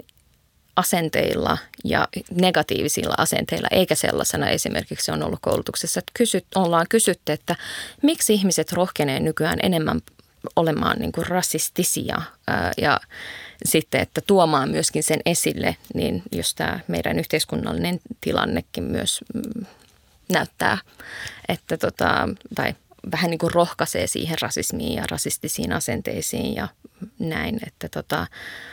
[0.75, 7.55] asenteilla ja negatiivisilla asenteilla, eikä sellaisena esimerkiksi on ollut koulutuksessa, että kysyt, ollaan kysytty, että
[8.01, 10.01] miksi ihmiset rohkenee nykyään enemmän
[10.55, 12.99] olemaan niin kuin rasistisia ää, ja
[13.65, 19.65] sitten, että tuomaan myöskin sen esille, niin jos tämä meidän yhteiskunnallinen tilannekin myös mm,
[20.29, 20.77] näyttää,
[21.49, 22.75] että tota, tai
[23.11, 26.67] vähän niin kuin rohkaisee siihen rasismiin ja rasistisiin asenteisiin ja
[27.19, 27.59] näin.
[27.67, 28.27] Että tota.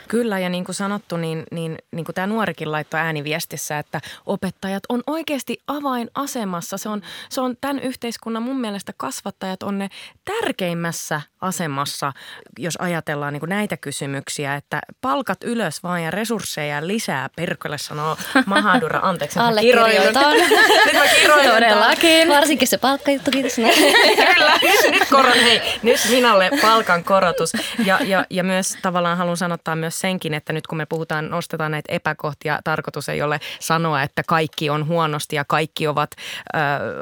[0.07, 4.83] Kyllä ja niin kuin sanottu, niin, niin, niin kuin tämä nuorikin laittoi ääniviestissä, että opettajat
[4.89, 6.77] on oikeasti avainasemassa.
[6.77, 9.89] Se on, se on tämän yhteiskunnan mun mielestä kasvattajat on ne
[10.25, 12.13] tärkeimmässä asemassa,
[12.59, 17.29] jos ajatellaan niin kuin näitä kysymyksiä, että palkat ylös vaan ja resursseja lisää.
[17.35, 19.39] Perkele sanoo Mahadura, anteeksi.
[20.85, 21.53] Nyt mä kiroilen.
[21.53, 22.29] Todellakin.
[22.29, 23.55] Varsinkin se palkkajuttu, kiitos.
[24.33, 24.59] Kyllä,
[24.91, 27.53] nyt, koron, hei, nyt Minalle palkan korotus.
[27.85, 31.71] Ja, ja, ja myös tavallaan haluan sanottaa myös senkin, että nyt kun me puhutaan, nostetaan
[31.71, 36.59] näitä epäkohtia, tarkoitus ei ole sanoa, että kaikki on huonosti ja kaikki ovat ö,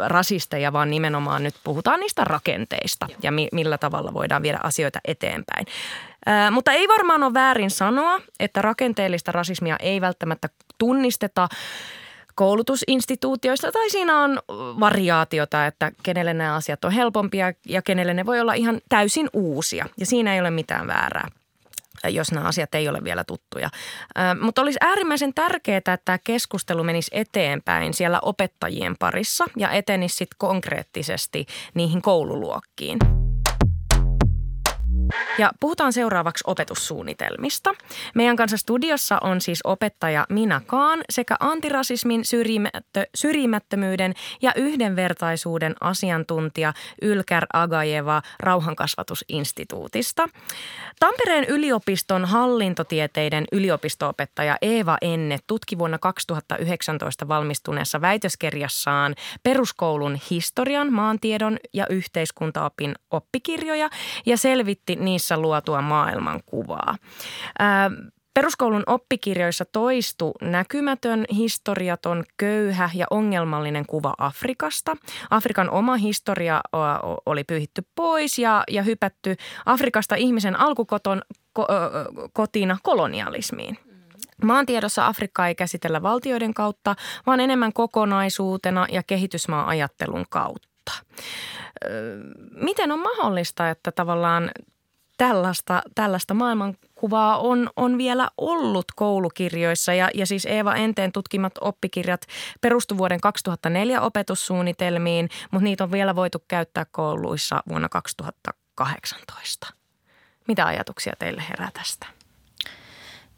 [0.07, 5.65] rasisteja, vaan nimenomaan nyt puhutaan niistä rakenteista ja mi, millä tavalla voidaan viedä asioita eteenpäin.
[6.27, 11.49] Ö, mutta ei varmaan ole väärin sanoa, että rakenteellista rasismia ei välttämättä tunnisteta
[12.41, 14.39] koulutusinstituutioista tai siinä on
[14.79, 19.85] variaatiota, että kenelle nämä asiat on helpompia ja kenelle ne voi olla ihan täysin uusia
[19.97, 21.27] ja siinä ei ole mitään väärää
[22.09, 23.69] jos nämä asiat ei ole vielä tuttuja.
[24.41, 30.35] Mutta olisi äärimmäisen tärkeää, että tämä keskustelu menisi eteenpäin siellä opettajien parissa ja etenisi sitten
[30.37, 32.97] konkreettisesti niihin koululuokkiin.
[35.37, 37.73] Ja puhutaan seuraavaksi opetussuunnitelmista.
[38.15, 46.73] Meidän kanssa studiossa on siis opettaja Mina Kaan sekä antirasismin, syrjimättö, syrjimättömyyden ja yhdenvertaisuuden asiantuntija
[47.01, 50.29] Ylkär Agajeva Rauhankasvatusinstituutista.
[50.99, 61.87] Tampereen yliopiston hallintotieteiden yliopistoopettaja Eeva Enne tutki vuonna 2019 valmistuneessa väitöskirjassaan peruskoulun historian, maantiedon ja
[61.87, 63.89] yhteiskuntaopin oppikirjoja
[64.25, 66.95] ja selvitti niissä luotua maailmankuvaa.
[68.33, 74.97] Peruskoulun oppikirjoissa toistu näkymätön, historiaton, köyhä ja ongelmallinen kuva Afrikasta.
[75.29, 76.61] Afrikan oma historia
[77.25, 79.35] oli pyyhitty pois ja, ja hypätty
[79.65, 81.21] Afrikasta ihmisen alkukoton
[81.53, 81.67] ko,
[82.33, 83.77] kotina kolonialismiin.
[84.43, 86.95] Maantiedossa Afrikkaa ei käsitellä valtioiden kautta,
[87.27, 90.91] vaan enemmän kokonaisuutena ja kehitysmaa-ajattelun kautta.
[92.55, 94.51] Miten on mahdollista, että tavallaan
[95.21, 99.93] tällaista, tällaista maailmankuvaa on, on vielä ollut koulukirjoissa.
[99.93, 102.21] Ja, ja siis Eeva Enteen tutkimat oppikirjat
[102.61, 109.67] perustu vuoden 2004 opetussuunnitelmiin, mutta niitä on vielä voitu käyttää kouluissa vuonna 2018.
[110.47, 112.07] Mitä ajatuksia teille herää tästä?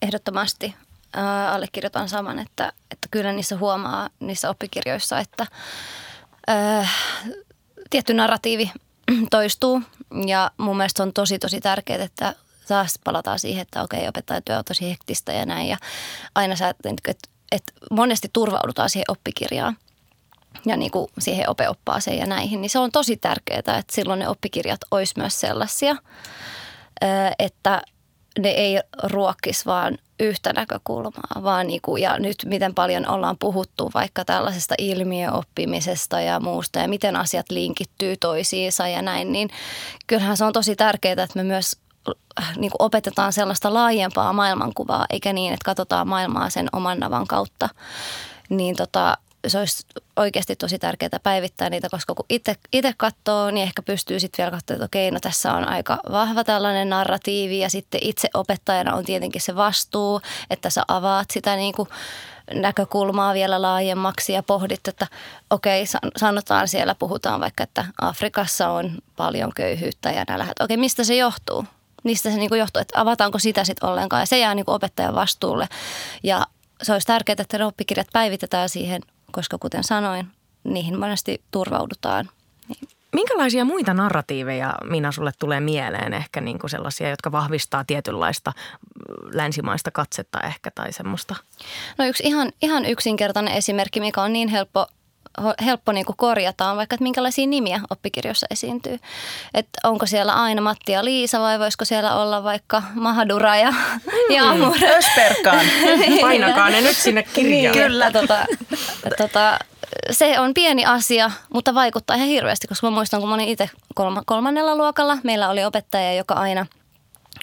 [0.01, 0.75] Ehdottomasti
[1.17, 5.47] äh, allekirjoitan saman, että, että kyllä niissä huomaa niissä oppikirjoissa, että
[6.49, 6.95] äh,
[7.89, 8.71] tietty narratiivi
[9.31, 9.81] toistuu
[10.27, 12.35] ja mun mielestä on tosi tosi tärkeää, että
[12.67, 15.67] taas palataan siihen, että okei, opettajatyö on tosi hektistä ja näin.
[15.67, 15.77] Ja
[16.35, 16.89] aina sä, että,
[17.51, 19.77] että monesti turvaudutaan siihen oppikirjaan
[20.65, 24.27] ja niin kuin siihen opeoppaaseen ja näihin, niin se on tosi tärkeää, että silloin ne
[24.27, 25.95] oppikirjat olisi myös sellaisia,
[27.39, 27.81] että
[28.39, 33.91] ne ei ruokkis vaan yhtä näkökulmaa, vaan niin kuin, ja nyt miten paljon ollaan puhuttu
[33.93, 39.49] vaikka tällaisesta ilmiöoppimisesta ja muusta ja miten asiat linkittyy toisiinsa ja näin, niin
[40.07, 41.77] kyllähän se on tosi tärkeää, että me myös
[42.55, 47.69] niin opetetaan sellaista laajempaa maailmankuvaa, eikä niin, että katsotaan maailmaa sen oman navan kautta.
[48.49, 52.25] Niin tota, se olisi oikeasti tosi tärkeää päivittää niitä, koska kun
[52.71, 56.43] itse katsoo, niin ehkä pystyy sitten vielä katsomaan, että okei, no tässä on aika vahva
[56.43, 61.73] tällainen narratiivi ja sitten itse opettajana on tietenkin se vastuu, että sä avaat sitä niin
[61.73, 61.89] kuin
[62.53, 65.07] näkökulmaa vielä laajemmaksi ja pohdit, että
[65.49, 65.85] okei,
[66.17, 71.15] sanotaan siellä, puhutaan vaikka, että Afrikassa on paljon köyhyyttä ja näillä, että okei, mistä se
[71.15, 71.65] johtuu?
[72.03, 75.67] Mistä se niin johtuu, että avataanko sitä sitten ollenkaan ja se jää niin opettajan vastuulle.
[76.23, 76.47] Ja
[76.81, 79.01] se olisi tärkeää, että ne oppikirjat päivitetään siihen,
[79.33, 80.27] koska kuten sanoin,
[80.63, 82.29] niihin monesti turvaudutaan.
[83.13, 88.53] Minkälaisia muita narratiiveja, Minä sulle tulee mieleen ehkä niin kuin sellaisia, jotka vahvistaa tietynlaista
[89.33, 91.35] länsimaista katsetta ehkä tai semmoista?
[91.97, 94.87] No yksi ihan, ihan yksinkertainen esimerkki, mikä on niin helppo
[95.65, 98.99] helppo niin kuin korjata on vaikka, että minkälaisia nimiä oppikirjoissa esiintyy.
[99.53, 104.35] Että onko siellä aina Matti ja Liisa vai voisiko siellä olla vaikka Mahadura ja, mm,
[104.35, 104.97] ja Amure.
[104.97, 105.65] Ösperkaan.
[106.21, 107.75] Painakaa ne nyt sinne kirjaan.
[107.75, 108.45] Niin, kyllä, tota,
[109.17, 109.59] tota,
[110.11, 113.69] se on pieni asia, mutta vaikuttaa ihan hirveästi, koska mä muistan, kun mä olin itse
[114.25, 116.65] kolmannella luokalla, meillä oli opettaja, joka aina–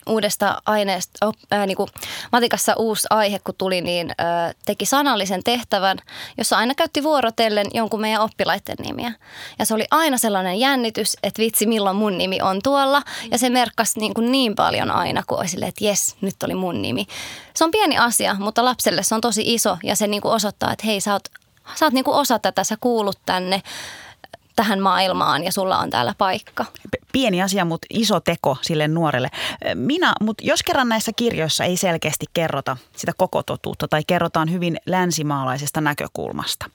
[0.07, 1.89] uudesta aineesta, äh, niin kuin
[2.33, 5.99] matikassa uusi aihe, kun tuli, niin äh, teki sanallisen tehtävän,
[6.39, 9.13] jossa aina käytti vuorotellen jonkun meidän oppilaiden nimiä.
[9.59, 13.03] Ja se oli aina sellainen jännitys, että vitsi, milloin mun nimi on tuolla.
[13.31, 16.83] Ja se merkkasi niin, kuin niin paljon aina, kun olisi että jes, nyt oli mun
[16.83, 17.07] nimi.
[17.55, 20.73] Se on pieni asia, mutta lapselle se on tosi iso ja se niin kuin osoittaa,
[20.73, 21.29] että hei, sä oot,
[21.75, 23.63] sä oot niin kuin osa tätä, sä kuulut tänne
[24.61, 26.65] tähän maailmaan ja sulla on täällä paikka.
[27.13, 29.29] Pieni asia, mutta iso teko sille nuorelle.
[29.75, 34.77] Minä, mutta jos kerran näissä kirjoissa ei selkeästi kerrota sitä koko totuutta tai kerrotaan hyvin
[34.87, 36.71] länsimaalaisesta näkökulmasta.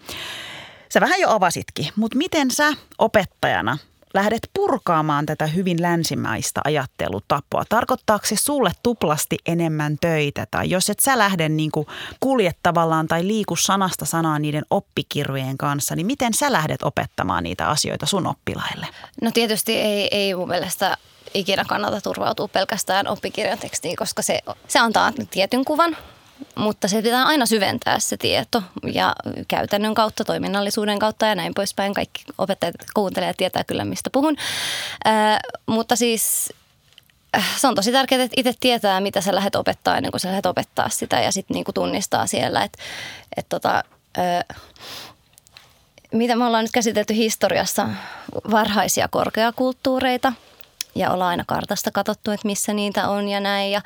[0.94, 3.78] Sä vähän jo avasitkin, mutta miten sä opettajana
[4.16, 7.66] lähdet purkaamaan tätä hyvin länsimäistä ajattelutapaa?
[7.70, 10.48] Tarkoittaako se sulle tuplasti enemmän töitä?
[10.52, 11.88] Tai jos et sä lähde niin kuin
[12.20, 17.68] kulje tavallaan tai liiku sanasta sanaan niiden oppikirjojen kanssa, niin miten sä lähdet opettamaan niitä
[17.68, 18.88] asioita sun oppilaille?
[19.22, 20.98] No tietysti ei, ei mun mielestä
[21.34, 25.98] ikinä kannata turvautua pelkästään oppikirjan tekstiin, koska se, se antaa tietyn kuvan
[26.56, 29.16] mutta se pitää aina syventää se tieto ja
[29.48, 31.94] käytännön kautta, toiminnallisuuden kautta ja näin poispäin.
[31.94, 34.38] Kaikki opettajat kuuntelee ja tietää kyllä, mistä puhun.
[35.06, 36.54] Ää, mutta siis
[37.38, 40.28] äh, se on tosi tärkeää, että itse tietää, mitä sä lähdet opettaa ennen kuin sä
[40.28, 42.84] lähdet opettaa sitä ja sitten niinku tunnistaa siellä, että
[43.38, 43.84] et tota,
[46.12, 47.90] mitä me ollaan nyt käsitelty historiassa,
[48.52, 50.34] varhaisia korkeakulttuureita
[50.96, 53.82] ja ollaan aina kartasta katsottu, että missä niitä on ja näin ja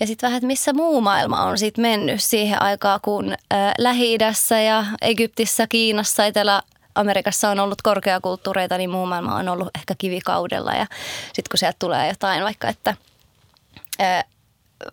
[0.00, 4.60] ja sitten vähän, että missä muu maailma on sitten mennyt siihen aikaan, kun äh, Lähi-idässä
[4.60, 10.72] ja Egyptissä, Kiinassa, Etelä-Amerikassa on ollut korkeakulttuureita, niin muu maailma on ollut ehkä kivikaudella.
[10.72, 10.86] Ja
[11.24, 12.94] sitten kun sieltä tulee jotain vaikka, että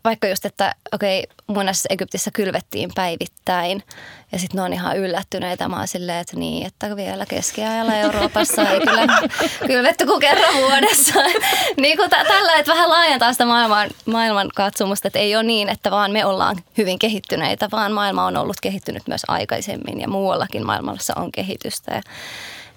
[0.03, 3.83] vaikka just, että okei, monessa Egyptissä kylvettiin päivittäin
[4.31, 5.67] ja sitten ne on ihan yllättyneitä.
[5.67, 9.07] Mä oon silleen, että niin, että vielä keskiajalla Euroopassa ei kyllä
[9.67, 11.19] kylvetty kuin kerran vuodessa.
[11.81, 15.91] niin kuin tällä, että vähän laajentaa sitä maailman, maailman katsomusta, että ei ole niin, että
[15.91, 21.13] vaan me ollaan hyvin kehittyneitä, vaan maailma on ollut kehittynyt myös aikaisemmin ja muuallakin maailmassa
[21.15, 22.01] on kehitystä ja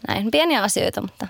[0.08, 1.28] näin pieniä asioita, mutta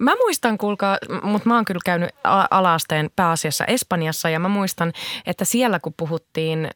[0.00, 2.10] Mä muistan, kuulkaa, mutta mä oon kyllä käynyt
[2.50, 4.92] alaasteen pääasiassa Espanjassa ja mä muistan,
[5.26, 6.68] että siellä kun puhuttiin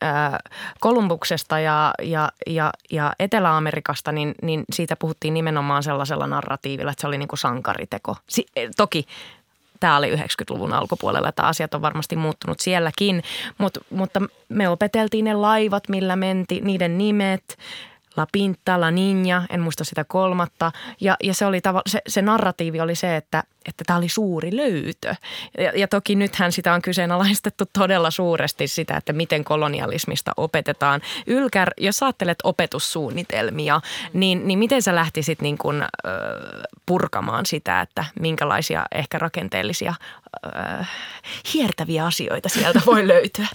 [0.80, 7.06] Kolumbuksesta ja, ja, ja, ja Etelä-Amerikasta, niin, niin siitä puhuttiin nimenomaan sellaisella narratiivilla, että se
[7.06, 8.16] oli niin kuin sankariteko.
[8.28, 9.06] Si- eh, toki
[9.80, 13.22] tämä oli 90-luvun alkupuolella, että asiat on varmasti muuttunut sielläkin,
[13.58, 17.58] Mut, mutta me opeteltiin ne laivat, millä menti, niiden nimet,
[18.16, 20.72] La Pinta, La Niña, en muista sitä kolmatta.
[21.00, 24.56] Ja, ja se, oli tava, se, se narratiivi oli se, että että tämä oli suuri
[24.56, 25.14] löytö.
[25.58, 31.00] Ja, ja toki nythän sitä on kyseenalaistettu todella suuresti sitä, että miten kolonialismista opetetaan.
[31.26, 33.80] Ylkär, jos ajattelet opetussuunnitelmia,
[34.12, 35.88] niin, niin miten sä lähtisit niin kuin, äh,
[36.86, 39.94] purkamaan sitä, että minkälaisia ehkä rakenteellisia
[40.56, 40.90] äh,
[41.54, 43.46] hiertäviä asioita sieltä voi löytyä?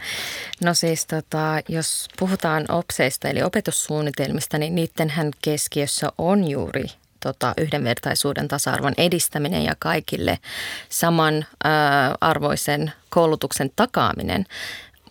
[0.62, 6.86] No siis tota, jos puhutaan OPSeista eli opetussuunnitelmista, niin niidenhän keskiössä on juuri
[7.20, 10.40] tota, yhdenvertaisuuden tasa-arvon edistäminen ja kaikille
[10.90, 14.46] saman ää, arvoisen koulutuksen takaaminen.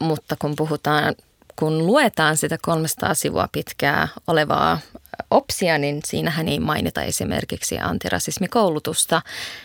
[0.00, 1.14] Mutta kun puhutaan,
[1.56, 4.78] kun luetaan sitä 300 sivua pitkää olevaa
[5.30, 9.22] opsia, niin siinähän ei mainita esimerkiksi antirasismikoulutusta.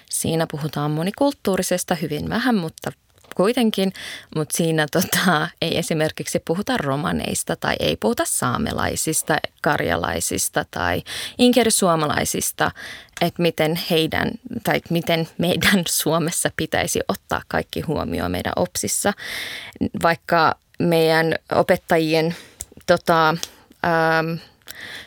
[0.10, 2.92] Siinä puhutaan monikulttuurisesta hyvin vähän, mutta
[3.36, 3.94] kuitenkin,
[4.36, 11.04] mutta siinä tota, ei esimerkiksi puhuta romaneista tai ei puhuta saamelaisista, karjalaisista tai
[11.38, 12.72] inkerisuomalaisista,
[13.22, 14.32] että miten heidän
[14.64, 19.14] tai miten meidän Suomessa pitäisi ottaa kaikki huomioon meidän opsissa,
[20.04, 22.36] vaikka meidän opettajien
[22.88, 23.30] tota,
[23.86, 24.34] ähm,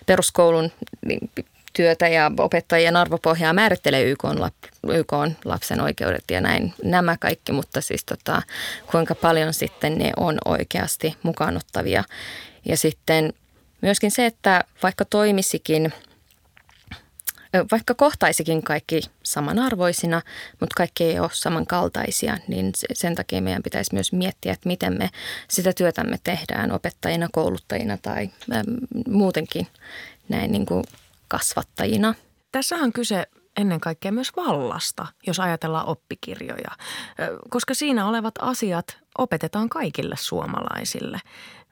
[0.06, 0.72] peruskoulun
[1.06, 1.30] niin
[1.72, 4.54] työtä ja opettajien arvopohjaa määrittelee YK, on lap,
[4.88, 8.42] YK on lapsen oikeudet ja näin nämä kaikki, mutta siis tota,
[8.90, 12.04] kuinka paljon sitten ne on oikeasti mukaanottavia.
[12.64, 13.32] Ja sitten
[13.80, 15.92] myöskin se, että vaikka toimisikin–
[17.72, 20.22] vaikka kohtaisikin kaikki samanarvoisina,
[20.60, 25.10] mutta kaikki ei ole samankaltaisia, niin sen takia meidän pitäisi myös miettiä, että miten me
[25.48, 28.30] sitä työtämme tehdään opettajina, kouluttajina tai
[29.08, 29.66] muutenkin
[30.28, 30.84] näin niin kuin
[31.28, 32.14] kasvattajina.
[32.52, 33.26] Tässä on kyse
[33.56, 36.70] ennen kaikkea myös vallasta, jos ajatellaan oppikirjoja,
[37.50, 41.20] koska siinä olevat asiat opetetaan kaikille suomalaisille.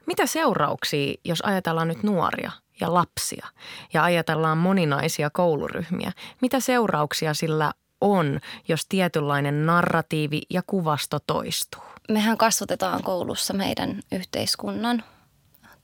[0.05, 2.51] Mitä seurauksia, jos ajatellaan nyt nuoria
[2.81, 3.47] ja lapsia
[3.93, 6.11] ja ajatellaan moninaisia kouluryhmiä?
[6.41, 11.81] Mitä seurauksia sillä on, jos tietynlainen narratiivi ja kuvasto toistuu?
[12.09, 15.03] Mehän kasvatetaan koulussa meidän yhteiskunnan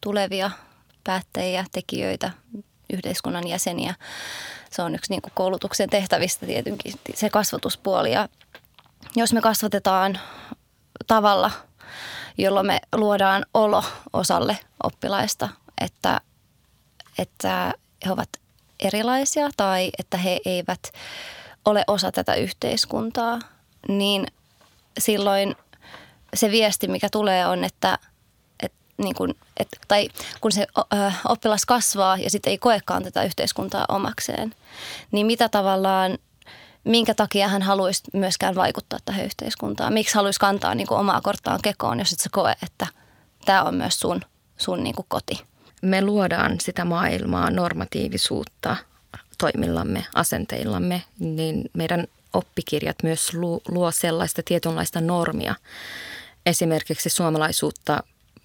[0.02, 0.52] tulevia
[1.04, 2.32] päättäjiä, tekijöitä,
[2.94, 3.96] yhteiskunnan jäseniä.
[4.72, 8.12] Se on yksi niin kuin koulutuksen tehtävistä tietenkin se kasvatuspuoli.
[8.12, 8.30] Ja
[9.16, 10.20] jos me kasvatetaan
[11.08, 11.52] tavalla,
[12.38, 13.84] jolloin me luodaan olo
[14.14, 15.50] osalle oppilaista,
[15.82, 16.22] että,
[17.22, 17.74] että
[18.05, 18.30] he ovat
[18.80, 20.93] erilaisia tai että he eivät
[21.65, 23.39] ole osa tätä yhteiskuntaa,
[23.88, 24.28] niin
[24.99, 25.55] silloin
[26.34, 27.97] se viesti, mikä tulee on, että
[28.99, 30.09] niin kuin, et, tai
[30.41, 30.67] kun se
[31.30, 34.55] oppilas kasvaa ja sitten ei koekaan tätä yhteiskuntaa omakseen,
[35.11, 36.17] niin mitä tavallaan,
[36.84, 39.93] minkä takia hän haluaisi myöskään vaikuttaa tähän yhteiskuntaan?
[39.93, 42.88] Miksi haluaisi kantaa niin kuin omaa korttaan kekoon, jos et sä koe, että
[43.45, 44.22] tämä on myös sun,
[44.57, 45.49] sun niin kuin koti?
[45.82, 48.76] Me luodaan sitä maailmaa, normatiivisuutta
[49.38, 53.34] toimillamme, asenteillamme, niin meidän oppikirjat myös
[53.68, 55.56] luo sellaista tietynlaista normia.
[56.46, 58.04] Esimerkiksi suomalaisuutta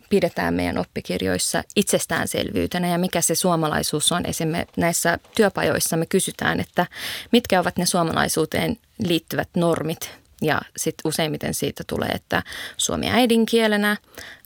[0.09, 4.27] pidetään meidän oppikirjoissa itsestäänselvyytenä ja mikä se suomalaisuus on.
[4.27, 6.87] Esimerkiksi näissä työpajoissa me kysytään, että
[7.33, 10.11] mitkä ovat ne suomalaisuuteen liittyvät normit
[10.43, 12.43] ja sitten useimmiten siitä tulee, että
[12.77, 13.97] suomi äidinkielenä,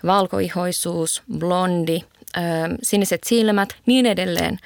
[0.06, 2.00] valkoihoisuus, blondi,
[2.82, 4.58] siniset silmät, niin edelleen.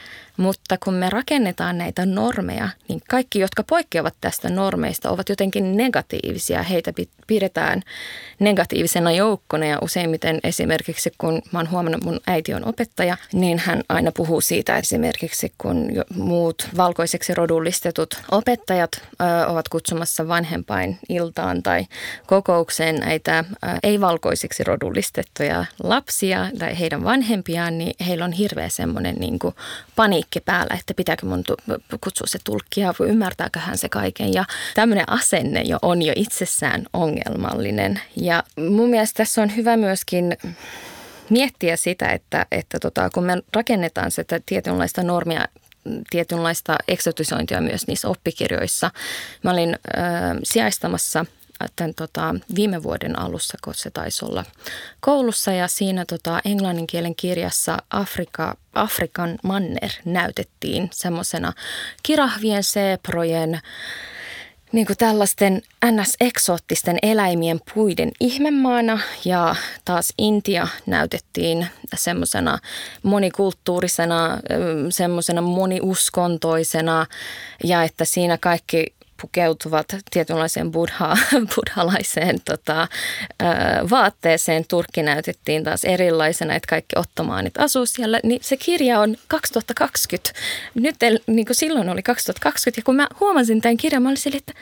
[0.43, 6.63] Mutta kun me rakennetaan näitä normeja, niin kaikki, jotka poikkeavat tästä normeista, ovat jotenkin negatiivisia.
[6.63, 6.93] Heitä
[7.27, 7.83] pidetään
[8.39, 13.83] negatiivisena joukkona ja useimmiten esimerkiksi, kun mä oon huomannut, mun äiti on opettaja, niin hän
[13.89, 21.87] aina puhuu siitä esimerkiksi, kun muut valkoiseksi rodullistetut opettajat ö, ovat kutsumassa vanhempain iltaan tai
[22.27, 23.45] kokoukseen näitä
[23.83, 29.39] ei-valkoisiksi rodullistettuja lapsia tai heidän vanhempiaan, niin heillä on hirveä semmoinen niin
[29.97, 31.45] paniikki paniikki päällä, että pitääkö mun
[32.01, 34.35] kutsua se tulkkia, ymmärtääkö hän se kaiken.
[34.35, 38.01] Ja tämmöinen asenne jo on jo itsessään ongelmallinen.
[38.17, 40.37] Ja mun mielestä tässä on hyvä myöskin
[41.31, 45.45] miettiä sitä, että, että tota, kun me rakennetaan sitä tietynlaista normia
[46.11, 48.91] tietynlaista eksotisointia myös niissä oppikirjoissa.
[49.43, 51.27] Mä olin äh, sijaistamassa
[51.77, 54.45] tämän, tota, viime vuoden alussa, kun se taisi olla
[55.01, 55.53] koulussa.
[55.53, 61.53] Ja siinä tota, englannin kielen kirjassa Afrika, Afrikan manner näytettiin semmoisena
[62.03, 63.61] kirahvien, seeprojen,
[64.73, 68.99] niin kuin tällaisten ns-eksoottisten eläimien puiden ihmemaana.
[69.25, 72.59] Ja taas Intia näytettiin semmoisena
[73.03, 74.39] monikulttuurisena,
[74.91, 77.07] semmoisena moniuskontoisena.
[77.65, 81.17] Ja että siinä kaikki pukeutuvat tietynlaiseen buddha,
[81.55, 82.89] buddhalaiseen tota,
[83.91, 84.65] vaatteeseen.
[84.69, 88.21] Turkki näytettiin taas erilaisena, että kaikki ottomaanit asuu siellä.
[88.23, 90.33] Niin se kirja on 2020.
[90.75, 90.97] Nyt
[91.27, 94.53] niin kuin silloin oli 2020 ja kun mä huomasin tämän kirjan, mä olin sille, että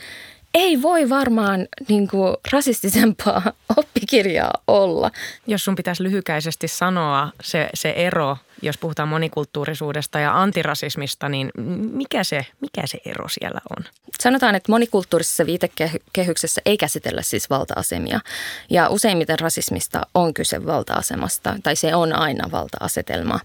[0.55, 3.43] ei voi varmaan niin kuin, rasistisempaa
[3.77, 5.11] oppikirjaa olla.
[5.47, 11.51] Jos sun pitäisi lyhykäisesti sanoa se, se ero, jos puhutaan monikulttuurisuudesta ja antirasismista, niin
[11.93, 13.85] mikä se, mikä se ero siellä on?
[14.21, 18.21] Sanotaan, että monikulttuurisessa viitekehyksessä ei käsitellä siis valta-asemia.
[18.71, 23.41] Ja useimmiten rasismista on kyse valta-asemasta, tai se on aina valta-asetelma.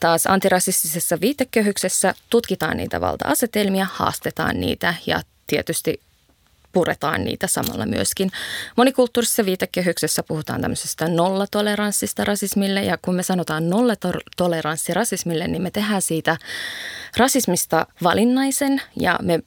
[0.00, 6.00] Taas antirasistisessa viitekehyksessä tutkitaan niitä valta-asetelmia, haastetaan niitä ja tietysti
[6.72, 8.30] puretaan niitä samalla myöskin.
[8.76, 16.02] Monikulttuurisessa viitekehyksessä puhutaan tämmöisestä nollatoleranssista rasismille ja kun me sanotaan nollatoleranssi rasismille, niin me tehdään
[16.02, 16.36] siitä
[17.16, 19.40] rasismista valinnaisen ja me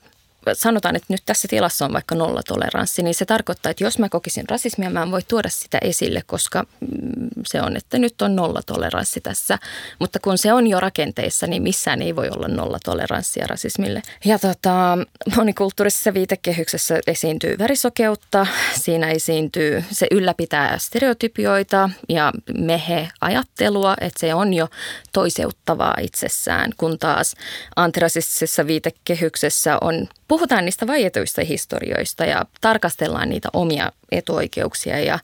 [0.53, 4.49] sanotaan, että nyt tässä tilassa on vaikka nollatoleranssi, niin se tarkoittaa, että jos mä kokisin
[4.49, 9.21] rasismia, mä en voi tuoda sitä esille, koska mm, se on, että nyt on nollatoleranssi
[9.21, 9.59] tässä.
[9.99, 14.01] Mutta kun se on jo rakenteissa, niin missään ei voi olla nollatoleranssia rasismille.
[14.25, 14.97] Ja tota,
[15.35, 18.47] monikulttuurisessa viitekehyksessä esiintyy värisokeutta,
[18.79, 24.67] siinä esiintyy, se ylläpitää stereotypioita ja mehe-ajattelua, että se on jo
[25.13, 27.35] toiseuttavaa itsessään, kun taas
[27.75, 35.19] antirasistisessa viitekehyksessä on puhutaan niistä vaietuista historioista ja tarkastellaan niitä omia etuoikeuksia ja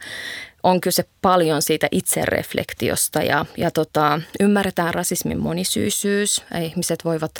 [0.64, 6.44] on kyse paljon siitä itsereflektiosta ja, ja tota, ymmärretään rasismin monisyisyys.
[6.62, 7.32] Ihmiset voivat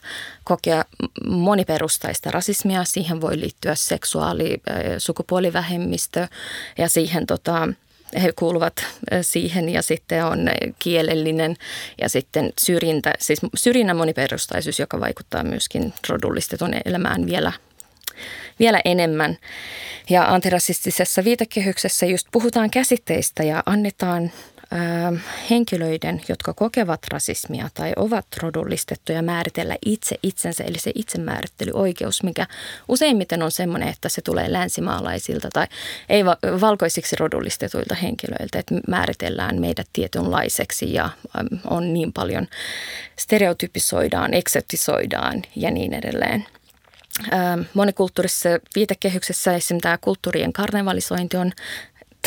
[0.44, 0.86] kokea
[1.28, 2.84] moniperustaista rasismia.
[2.84, 4.62] Siihen voi liittyä seksuaali-
[4.94, 6.28] ja sukupuolivähemmistö
[6.78, 7.68] ja siihen tota,
[8.24, 8.86] he kuuluvat
[9.22, 10.50] siihen ja sitten on
[10.80, 11.56] kielellinen
[12.02, 17.52] ja sitten syrjintä, siis syrjinnän moniperustaisuus, joka vaikuttaa myöskin rodullistetun elämään vielä,
[18.60, 19.38] vielä enemmän.
[20.10, 24.32] Ja antirasistisessa viitekehyksessä just puhutaan käsitteistä ja annetaan
[25.50, 32.48] henkilöiden, jotka kokevat rasismia tai ovat rodullistettuja määritellä itse itsensä, eli se itsemäärittelyoikeus, mikä
[32.88, 35.68] useimmiten on semmoinen, että se tulee länsimaalaisilta tai
[36.10, 36.26] ei
[36.62, 41.10] valkoisiksi rodullistetuilta henkilöiltä, että määritellään meidät tietynlaiseksi ja
[41.70, 42.48] on niin paljon
[43.20, 46.46] stereotypisoidaan, eksotisoidaan ja niin edelleen.
[47.74, 51.52] Monikulttuurisessa viitekehyksessä esimerkiksi tämä kulttuurien karnevalisointi on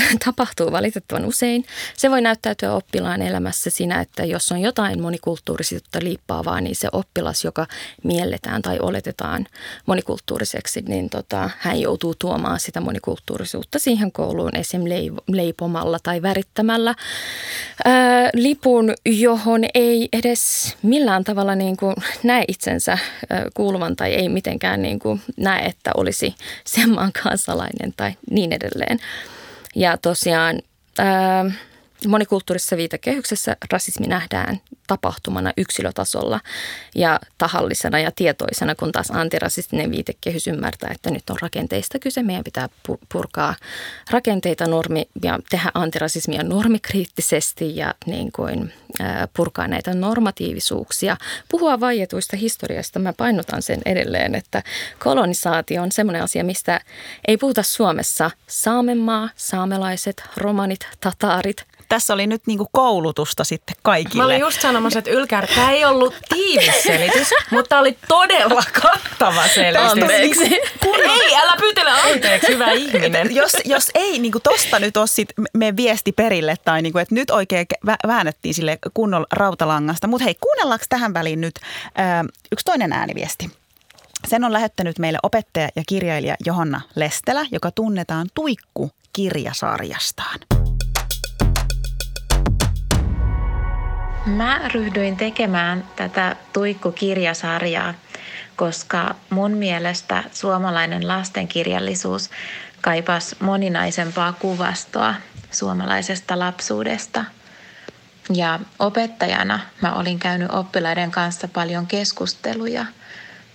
[0.25, 1.65] tapahtuu valitettavan usein.
[1.97, 7.45] Se voi näyttäytyä oppilaan elämässä siinä, että jos on jotain monikulttuurisuutta liippaavaa, niin se oppilas,
[7.45, 7.67] joka
[8.05, 9.47] mielletään tai oletetaan
[9.87, 14.83] monikulttuuriseksi, niin tota, hän joutuu tuomaan sitä monikulttuurisuutta siihen kouluun esim.
[15.29, 16.95] leipomalla tai värittämällä
[17.85, 22.99] ää, lipun, johon ei edes millään tavalla niin kuin näe itsensä
[23.55, 26.35] kuuluvan tai ei mitenkään niin kuin näe, että olisi
[26.65, 28.99] sen maan kansalainen tai niin edelleen.
[29.79, 30.59] Ja tosiaan
[30.99, 31.45] ää,
[32.07, 36.41] monikulttuurisessa viitekehyksessä rasismi nähdään tapahtumana yksilötasolla
[36.95, 42.23] ja tahallisena ja tietoisena, kun taas antirasistinen viitekehys ymmärtää, että nyt on rakenteista kyse.
[42.23, 42.69] Meidän pitää
[43.13, 43.55] purkaa
[44.11, 48.73] rakenteita normi ja tehdä antirasismia normikriittisesti ja niin kuin,
[49.37, 51.17] purkaa näitä normatiivisuuksia.
[51.49, 54.63] Puhua vaietuista historiasta, mä painotan sen edelleen, että
[54.99, 56.81] kolonisaatio on semmoinen asia, mistä
[57.29, 58.31] ei puhuta Suomessa.
[58.47, 64.23] Saamenmaa, saamelaiset, romanit, tataarit– tässä oli nyt niinku koulutusta sitten kaikille.
[64.23, 69.49] Mä olin just sanomassa, että Ylkär, tämä ei ollut tiivis selitys, mutta oli todella kattava
[69.49, 69.91] selitys.
[69.91, 70.61] Anteeksi.
[70.83, 73.35] Kun ei, älä pyytele anteeksi, hyvä ihminen.
[73.35, 77.31] jos, jos ei niinku tosta nyt ole sit me viesti perille tai niinku, että nyt
[77.31, 77.67] oikein
[78.07, 80.07] väännettiin sille kunnolla rautalangasta.
[80.07, 81.55] Mutta hei, kuunnellaanko tähän väliin nyt
[81.95, 83.51] ää, yksi toinen ääniviesti?
[84.29, 90.39] Sen on lähettänyt meille opettaja ja kirjailija Johanna Lestelä, joka tunnetaan Tuikku-kirjasarjastaan.
[94.29, 97.95] Mä ryhdyin tekemään tätä Tuikku-kirjasarjaa,
[98.57, 102.31] koska mun mielestä suomalainen lastenkirjallisuus
[102.81, 105.15] kaipasi moninaisempaa kuvastoa
[105.51, 107.25] suomalaisesta lapsuudesta.
[108.35, 112.87] Ja opettajana mä olin käynyt oppilaiden kanssa paljon keskusteluja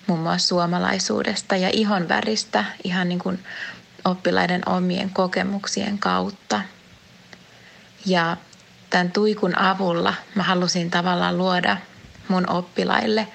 [0.07, 3.39] muun muassa suomalaisuudesta ja ihonväristä ihan niin kuin
[4.05, 6.61] oppilaiden omien kokemuksien kautta.
[8.05, 8.37] Ja
[8.93, 11.77] tämän tuikun avulla mä halusin tavallaan luoda
[12.27, 13.27] mun oppilaille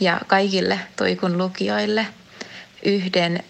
[0.00, 2.06] ja kaikille tuikun lukijoille
[2.84, 3.44] yhden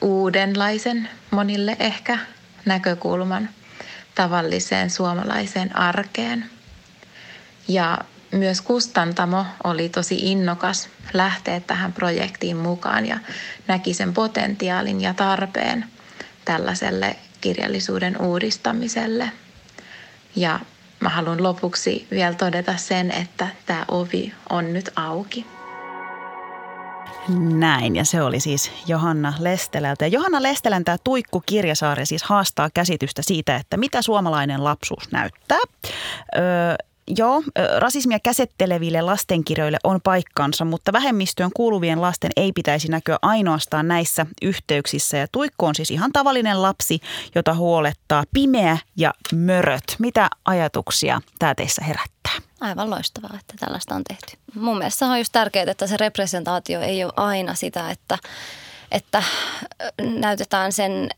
[0.00, 2.18] uudenlaisen, monille ehkä,
[2.64, 3.48] näkökulman
[4.14, 6.50] tavalliseen suomalaiseen arkeen.
[7.68, 7.98] Ja
[8.32, 13.18] myös kustantamo oli tosi innokas lähteä tähän projektiin mukaan ja
[13.68, 15.84] näki sen potentiaalin ja tarpeen
[16.44, 19.30] tällaiselle kirjallisuuden uudistamiselle.
[20.36, 20.60] Ja
[21.00, 25.46] Mä haluan lopuksi vielä todeta sen, että tämä ovi on nyt auki.
[27.38, 30.04] Näin, ja se oli siis Johanna Lestelältä.
[30.04, 35.58] Ja Johanna Lestelän tämä Tuikku-kirjasarja siis haastaa käsitystä siitä, että mitä suomalainen lapsuus näyttää.
[36.36, 36.42] Öö,
[37.16, 37.42] Joo,
[37.78, 45.16] rasismia käsitteleville lastenkirjoille on paikkansa, mutta vähemmistöön kuuluvien lasten ei pitäisi näkyä ainoastaan näissä yhteyksissä.
[45.16, 47.00] Ja Tuikko on siis ihan tavallinen lapsi,
[47.34, 49.96] jota huolettaa pimeä ja möröt.
[49.98, 52.32] Mitä ajatuksia tämä teissä herättää?
[52.60, 54.36] Aivan loistavaa, että tällaista on tehty.
[54.54, 58.18] Mun mielestä on just tärkeää, että se representaatio ei ole aina sitä, että,
[58.92, 59.22] että
[60.02, 61.10] näytetään sen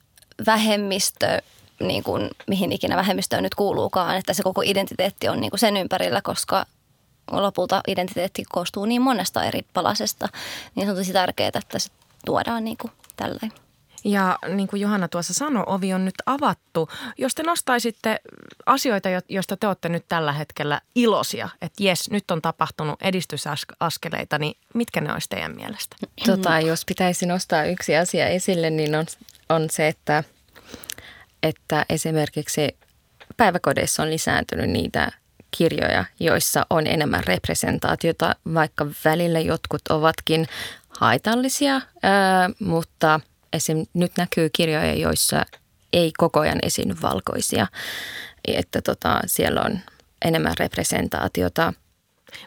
[0.46, 1.42] vähemmistö
[1.80, 5.76] niin kuin, mihin ikinä vähemmistöön nyt kuuluukaan, että se koko identiteetti on niin kuin sen
[5.76, 6.66] ympärillä, koska
[7.30, 10.28] lopulta identiteetti koostuu niin monesta eri palasesta,
[10.74, 11.90] niin se on tosi tärkeää, että se
[12.24, 13.52] tuodaan niin kuin tälleen.
[14.04, 16.88] Ja niin kuin Johanna tuossa sanoi, ovi on nyt avattu.
[17.18, 18.20] Jos te nostaisitte
[18.66, 24.56] asioita, joista te olette nyt tällä hetkellä iloisia, että jes, nyt on tapahtunut edistysaskeleita, niin
[24.74, 25.96] mitkä ne olisi teidän mielestä?
[26.26, 29.06] Tota, jos pitäisi nostaa yksi asia esille, niin on,
[29.48, 30.24] on se, että,
[31.48, 32.76] että esimerkiksi
[33.36, 35.12] päiväkodeissa on lisääntynyt niitä
[35.50, 40.46] kirjoja, joissa on enemmän representaatiota, vaikka välillä jotkut ovatkin
[40.88, 43.20] haitallisia, ää, mutta–
[43.56, 43.86] esim.
[43.94, 45.46] nyt näkyy kirjoja, joissa
[45.92, 47.66] ei koko ajan esiinny valkoisia,
[48.48, 49.78] että tota, siellä on
[50.24, 51.72] enemmän representaatiota.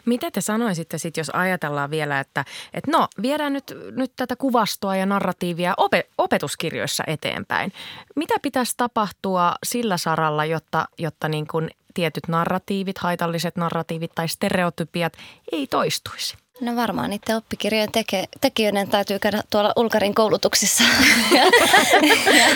[0.04, 4.96] Mitä te sanoisitte sitten, jos ajatellaan vielä, että, että no, viedään nyt, nyt tätä kuvastoa
[4.96, 7.72] ja narratiivia ope, opetuskirjoissa eteenpäin.
[8.16, 15.12] Mitä pitäisi tapahtua sillä saralla, jotta, jotta niin kuin tietyt narratiivit, haitalliset narratiivit tai stereotypiat
[15.52, 16.36] ei toistuisi?
[16.60, 20.84] No varmaan niiden oppikirjojen teke, tekijöiden täytyy käydä tuolla Ulkarin koulutuksissa.
[21.36, 21.42] ja,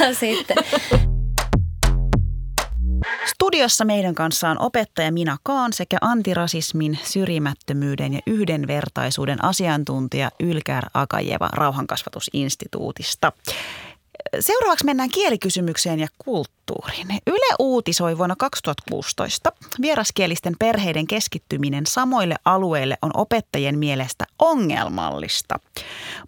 [0.00, 0.56] ja sitten.
[3.26, 11.48] Studiossa meidän kanssa on opettaja Mina Kaan sekä antirasismin, syrjimättömyyden ja yhdenvertaisuuden asiantuntija Ylkär Akajeva
[11.52, 13.32] Rauhankasvatusinstituutista.
[14.40, 17.08] Seuraavaksi mennään kielikysymykseen ja kulttuuriin.
[17.26, 19.52] Yle uutisoi vuonna 2016.
[19.82, 25.58] Vieraskielisten perheiden keskittyminen samoille alueille on opettajien mielestä ongelmallista.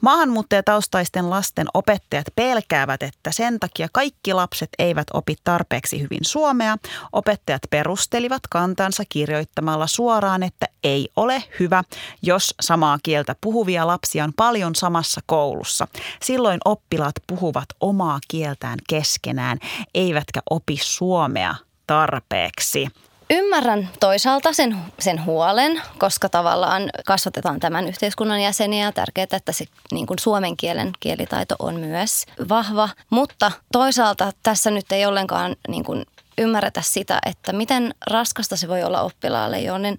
[0.01, 6.77] Maahanmuuttajataustaisten lasten opettajat pelkäävät, että sen takia kaikki lapset eivät opi tarpeeksi hyvin suomea.
[7.13, 11.85] Opettajat perustelivat kantansa kirjoittamalla suoraan, että ei ole hyvä,
[12.23, 15.89] jos samaa kieltä puhuvia lapsia on paljon samassa koulussa.
[16.23, 19.59] Silloin oppilaat puhuvat omaa kieltään keskenään,
[19.95, 21.55] eivätkä opi suomea
[21.87, 22.89] tarpeeksi.
[23.31, 29.65] Ymmärrän toisaalta sen, sen huolen, koska tavallaan kasvatetaan tämän yhteiskunnan jäseniä ja tärkeää, että se
[29.93, 32.89] niin kuin suomen kielen kielitaito on myös vahva.
[33.11, 36.05] Mutta toisaalta tässä nyt ei ollenkaan niin kuin
[36.39, 39.97] ymmärretä sitä, että miten raskasta se voi olla oppilaalle, jonen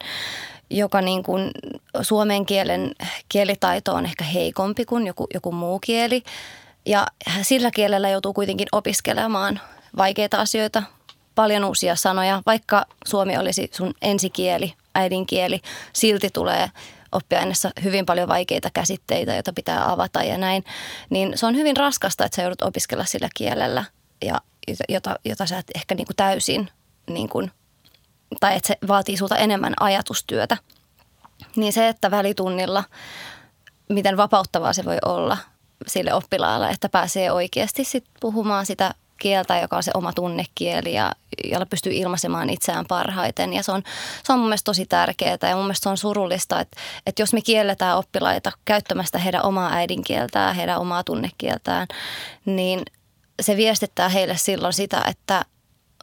[0.70, 1.52] joka niin kuin
[2.02, 2.92] suomen kielen
[3.30, 6.24] kielitaito on ehkä heikompi kuin joku, joku muu kieli.
[6.88, 7.08] Ja
[7.42, 9.60] sillä kielellä joutuu kuitenkin opiskelemaan
[9.98, 10.84] vaikeita asioita,
[11.36, 12.42] paljon uusia sanoja.
[12.46, 15.62] Vaikka suomi olisi sun ensikieli, äidinkieli,
[15.94, 16.72] silti tulee
[17.12, 20.64] oppiaineessa hyvin paljon vaikeita käsitteitä, joita pitää avata ja näin.
[21.10, 23.84] Niin se on hyvin raskasta, että sä joudut opiskella sillä kielellä,
[24.26, 24.42] ja
[24.90, 26.70] jota, jota sä et ehkä niin kuin täysin,
[27.10, 27.52] niin kuin,
[28.40, 30.58] tai että se vaatii sulta enemmän ajatustyötä.
[31.56, 32.84] Niin se, että välitunnilla,
[33.90, 35.38] miten vapauttavaa se voi olla
[35.88, 41.12] sille oppilaalle, että pääsee oikeasti sit puhumaan sitä kieltä, joka on se oma tunnekieli ja
[41.44, 43.54] jolla pystyy ilmaisemaan itseään parhaiten.
[43.54, 43.84] Ja se on,
[44.24, 47.34] se on mun mielestä tosi tärkeää ja mun mielestä se on surullista, että, että jos
[47.34, 51.88] me kielletään oppilaita käyttämästä heidän omaa äidinkieltään, heidän omaa tunnekieltään,
[52.46, 52.82] niin
[53.42, 55.46] se viestittää heille silloin sitä, että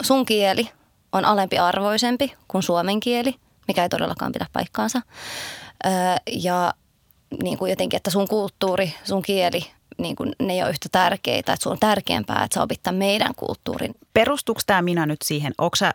[0.01, 0.71] sun kieli
[1.13, 3.35] on alempi arvoisempi kuin suomen kieli,
[3.69, 5.01] mikä ei todellakaan pidä paikkaansa.
[6.27, 6.75] ja
[7.43, 9.67] niin kuin jotenkin, että sun kulttuuri, sun kieli
[9.99, 13.35] niin kuin, ne ei ole yhtä tärkeitä, että sun on tärkeämpää, että sä opit meidän
[13.35, 13.95] kulttuurin.
[14.15, 15.95] Perustuuko tämä minä nyt siihen, onko sä,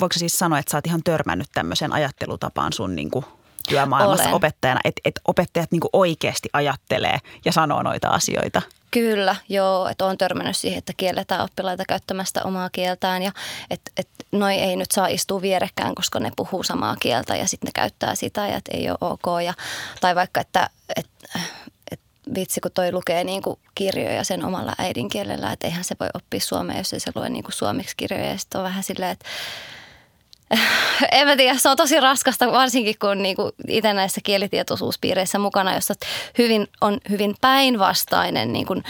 [0.00, 3.24] voiko sä siis sanoa, että sä oot ihan törmännyt tämmöiseen ajattelutapaan sun niin kuin
[3.68, 4.34] työmaailmassa Olen.
[4.34, 8.62] opettajana, että, että opettajat niin kuin oikeasti ajattelee ja sanoo noita asioita?
[8.90, 13.32] Kyllä, joo, että olen törmännyt siihen, että kielletään oppilaita käyttämästä omaa kieltään ja
[13.70, 17.68] että et, noi ei nyt saa istua vierekään, koska ne puhuu samaa kieltä ja sitten
[17.68, 19.42] ne käyttää sitä ja että ei ole ok.
[19.44, 19.54] Ja,
[20.00, 21.28] tai vaikka, että, että
[22.34, 26.40] vitsi, kun toi lukee niin kuin kirjoja sen omalla äidinkielellä, että eihän se voi oppia
[26.40, 28.30] suomea, jos ei se lue niin kuin suomeksi kirjoja.
[28.30, 29.26] Ja sitten on vähän silleen, että
[31.12, 35.94] en mä tiedä, se on tosi raskasta, varsinkin kun niinku itse näissä kielitietoisuuspiireissä mukana, jossa
[36.38, 38.82] hyvin, on hyvin päinvastainen niinku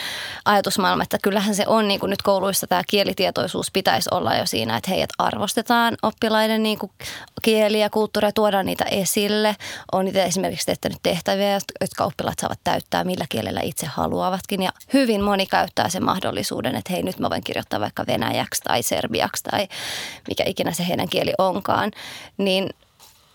[0.45, 4.91] ajatusmaailma, että kyllähän se on niinku nyt kouluissa tämä kielitietoisuus pitäisi olla jo siinä, että
[4.91, 6.91] heidät arvostetaan oppilaiden niinku
[7.43, 9.57] kieliä ja kulttuuria, tuodaan niitä esille.
[9.93, 15.23] On niitä esimerkiksi tehtänyt tehtäviä, jotka oppilaat saavat täyttää millä kielellä itse haluavatkin ja hyvin
[15.23, 19.69] moni käyttää sen mahdollisuuden, että hei nyt mä voin kirjoittaa vaikka venäjäksi tai serbiaksi tai
[20.29, 21.91] mikä ikinä se heidän kieli on onkaan,
[22.39, 22.71] niin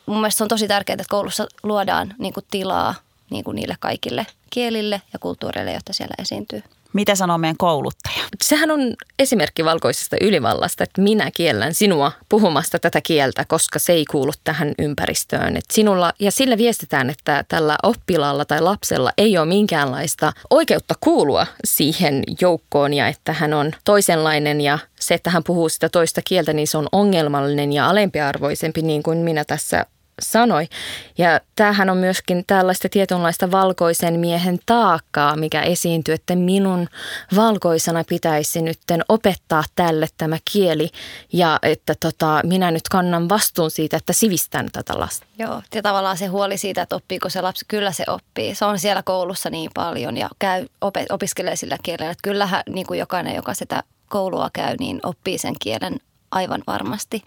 [0.05, 2.95] mun mielestä se on tosi tärkeää, että koulussa luodaan niin kuin tilaa
[3.29, 6.63] niin kuin niille kaikille kielille ja kulttuureille, joita siellä esiintyy.
[6.93, 8.23] Mitä sanoo meidän kouluttaja?
[8.43, 8.79] Sehän on
[9.19, 14.73] esimerkki valkoisesta ylivallasta, että minä kiellän sinua puhumasta tätä kieltä, koska se ei kuulu tähän
[14.79, 15.57] ympäristöön.
[15.57, 21.47] Et sinulla, ja sillä viestitään, että tällä oppilaalla tai lapsella ei ole minkäänlaista oikeutta kuulua
[21.65, 26.53] siihen joukkoon ja että hän on toisenlainen ja se, että hän puhuu sitä toista kieltä,
[26.53, 29.85] niin se on ongelmallinen ja alempiarvoisempi, niin kuin minä tässä
[30.21, 30.67] sanoi.
[31.17, 36.87] Ja tämähän on myöskin tällaista tietynlaista valkoisen miehen taakkaa, mikä esiintyy, että minun
[37.35, 40.89] valkoisena pitäisi nyt opettaa tälle tämä kieli
[41.33, 45.25] ja että tota, minä nyt kannan vastuun siitä, että sivistän tätä lasta.
[45.39, 48.55] Joo, ja tavallaan se huoli siitä, että oppiiko se lapsi, kyllä se oppii.
[48.55, 50.65] Se on siellä koulussa niin paljon ja käy,
[51.09, 55.55] opiskelee sillä kielellä, että kyllähän niin kuin jokainen, joka sitä koulua käy, niin oppii sen
[55.61, 55.99] kielen
[56.35, 57.23] aivan varmasti.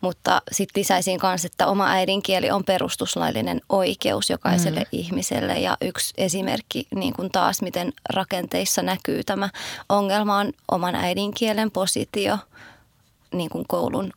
[0.00, 4.86] Mutta sitten lisäisin myös, että oma äidinkieli on perustuslaillinen oikeus jokaiselle mm.
[4.92, 5.58] ihmiselle.
[5.58, 9.48] Ja yksi esimerkki niin kuin taas, miten rakenteissa näkyy tämä
[9.88, 12.38] ongelma on oman äidinkielen positio
[13.32, 14.12] niin kuin koulun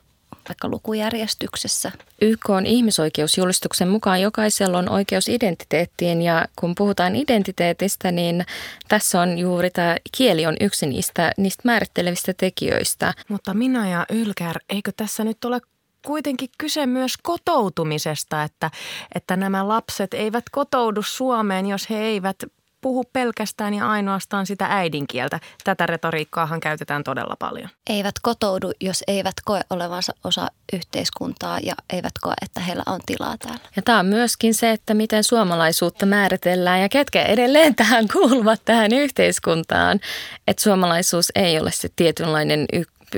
[0.50, 1.92] vaikka lukujärjestyksessä.
[2.22, 8.46] YK on ihmisoikeusjulistuksen mukaan jokaisella on oikeus identiteettiin ja kun puhutaan identiteetistä, niin
[8.88, 13.14] tässä on juuri tämä kieli on yksi niistä, niistä määrittelevistä tekijöistä.
[13.30, 15.60] Mutta minä ja Ylkär, eikö tässä nyt ole
[16.06, 18.72] kuitenkin kyse myös kotoutumisesta, että,
[19.16, 22.38] että nämä lapset eivät kotoudu Suomeen, jos he eivät
[22.82, 25.40] puhu pelkästään ja ainoastaan sitä äidinkieltä.
[25.64, 27.70] Tätä retoriikkaahan käytetään todella paljon.
[27.90, 33.38] Eivät kotoudu, jos eivät koe olevansa osa yhteiskuntaa ja eivät koe, että heillä on tilaa
[33.38, 33.70] täällä.
[33.76, 38.94] Ja tämä on myöskin se, että miten suomalaisuutta määritellään ja ketkä edelleen tähän kuuluvat tähän
[38.94, 40.00] yhteiskuntaan.
[40.48, 42.66] Että suomalaisuus ei ole se tietynlainen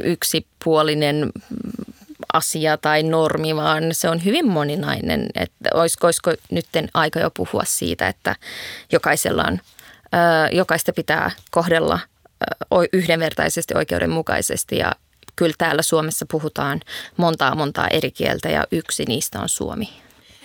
[0.04, 1.32] yksipuolinen
[2.34, 5.28] asia tai normi, vaan se on hyvin moninainen.
[5.36, 8.36] Että olisiko, olisiko nyt aika jo puhua siitä, että
[8.92, 9.60] jokaisella on,
[10.52, 12.00] jokaista pitää kohdella
[12.94, 14.92] yhdenvertaisesti, oikeudenmukaisesti ja
[15.36, 16.82] kyllä täällä Suomessa puhutaan
[17.18, 19.90] montaa montaa eri kieltä ja yksi niistä on suomi.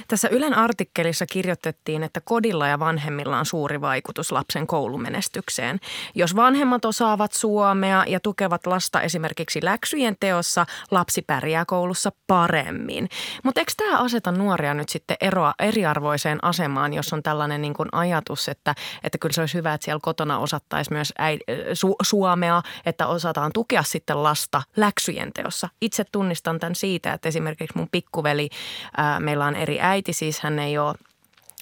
[0.08, 5.80] Tässä Ylen artikkelissa kirjoitettiin, että kodilla ja vanhemmilla on suuri vaikutus lapsen koulumenestykseen.
[6.14, 13.08] Jos vanhemmat osaavat suomea ja tukevat lasta esimerkiksi läksyjen teossa, lapsi pärjää koulussa paremmin.
[13.42, 17.88] Mutta eikö tämä aseta nuoria nyt sitten eroa eriarvoiseen asemaan, jos on tällainen niin kuin
[17.92, 18.74] ajatus, että,
[19.04, 21.38] että kyllä se olisi hyvä, että siellä kotona osattaisi myös äi,
[21.72, 25.68] su, suomea, että osataan tukea sitten lasta läksyjen teossa.
[25.80, 28.48] Itse tunnistan tämän siitä, että esimerkiksi mun pikkuveli,
[28.96, 30.94] ää, meillä on eri äiti, siis hän ei ole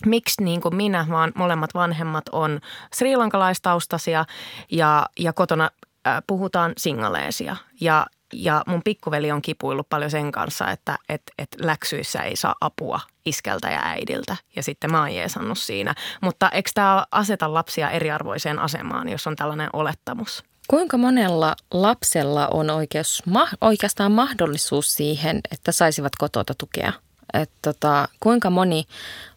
[0.07, 2.61] miksi niin kuin minä, vaan molemmat vanhemmat on
[2.95, 4.24] sriilankalaistaustaisia
[4.70, 5.70] ja, ja kotona
[6.07, 7.57] äh, puhutaan singaleesia.
[7.80, 12.55] Ja, ja mun pikkuveli on kipuillut paljon sen kanssa, että et, et läksyissä ei saa
[12.61, 14.37] apua iskeltä ja äidiltä.
[14.57, 15.95] Ja sitten mä oon jeesannut siinä.
[16.20, 20.45] Mutta eikö tämä aseta lapsia eriarvoiseen asemaan, jos on tällainen olettamus?
[20.68, 23.22] Kuinka monella lapsella on oikeus,
[23.61, 26.93] oikeastaan mahdollisuus siihen, että saisivat kotota tukea?
[27.35, 28.85] Että tota, kuinka moni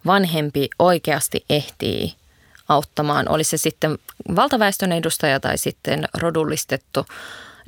[0.05, 2.13] vanhempi oikeasti ehtii
[2.69, 3.97] auttamaan, oli se sitten
[4.35, 7.05] valtaväestön edustaja tai sitten rodullistettu,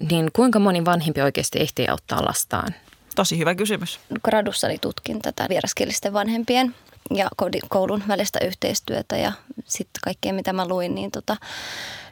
[0.10, 2.76] niin kuinka moni vanhempi oikeasti ehtii auttaa lastaan?
[3.16, 4.00] Tosi hyvä kysymys.
[4.24, 6.76] Gradussani tutkin tätä vieraskielisten vanhempien
[7.14, 7.30] ja
[7.70, 9.32] koulun välistä yhteistyötä ja
[9.66, 11.38] sitten kaikkea mitä mä luin, niin tota,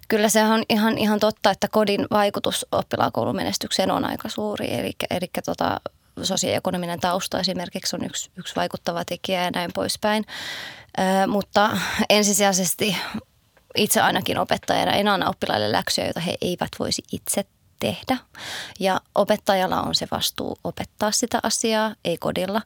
[0.07, 4.73] kyllä se on ihan, ihan totta, että kodin vaikutus oppilaan koulumenestykseen on aika suuri.
[4.73, 5.81] Eli, eli tota,
[6.23, 10.25] sosioekonominen tausta esimerkiksi on yksi, yksi vaikuttava tekijä ja näin poispäin.
[10.99, 11.77] Ö, mutta
[12.09, 12.97] ensisijaisesti
[13.75, 17.45] itse ainakin opettajana en anna oppilaille läksyjä, joita he eivät voisi itse
[17.79, 18.17] tehdä.
[18.79, 22.61] Ja opettajalla on se vastuu opettaa sitä asiaa, ei kodilla.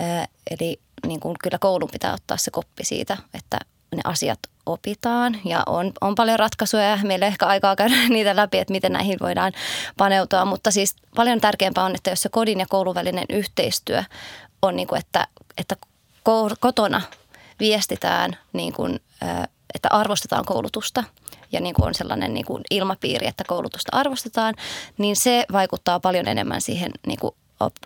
[0.00, 0.02] Ö,
[0.50, 3.58] eli niin kuin kyllä koulun pitää ottaa se koppi siitä, että
[3.96, 5.38] ne asiat opitaan.
[5.44, 8.92] Ja on, on paljon ratkaisuja ja meillä ei ehkä aikaa käydä niitä läpi, että miten
[8.92, 9.52] näihin voidaan
[9.96, 14.02] paneutua, mutta siis paljon tärkeämpää on, että jos se kodin ja koulun välinen yhteistyö
[14.62, 15.76] on niin kuin, että, että
[16.60, 17.02] kotona
[17.60, 19.00] viestitään niin kuin,
[19.74, 21.04] että arvostetaan koulutusta
[21.52, 24.54] ja niin kuin on sellainen niin kuin ilmapiiri, että koulutusta arvostetaan,
[24.98, 27.34] niin se vaikuttaa paljon enemmän siihen niin kuin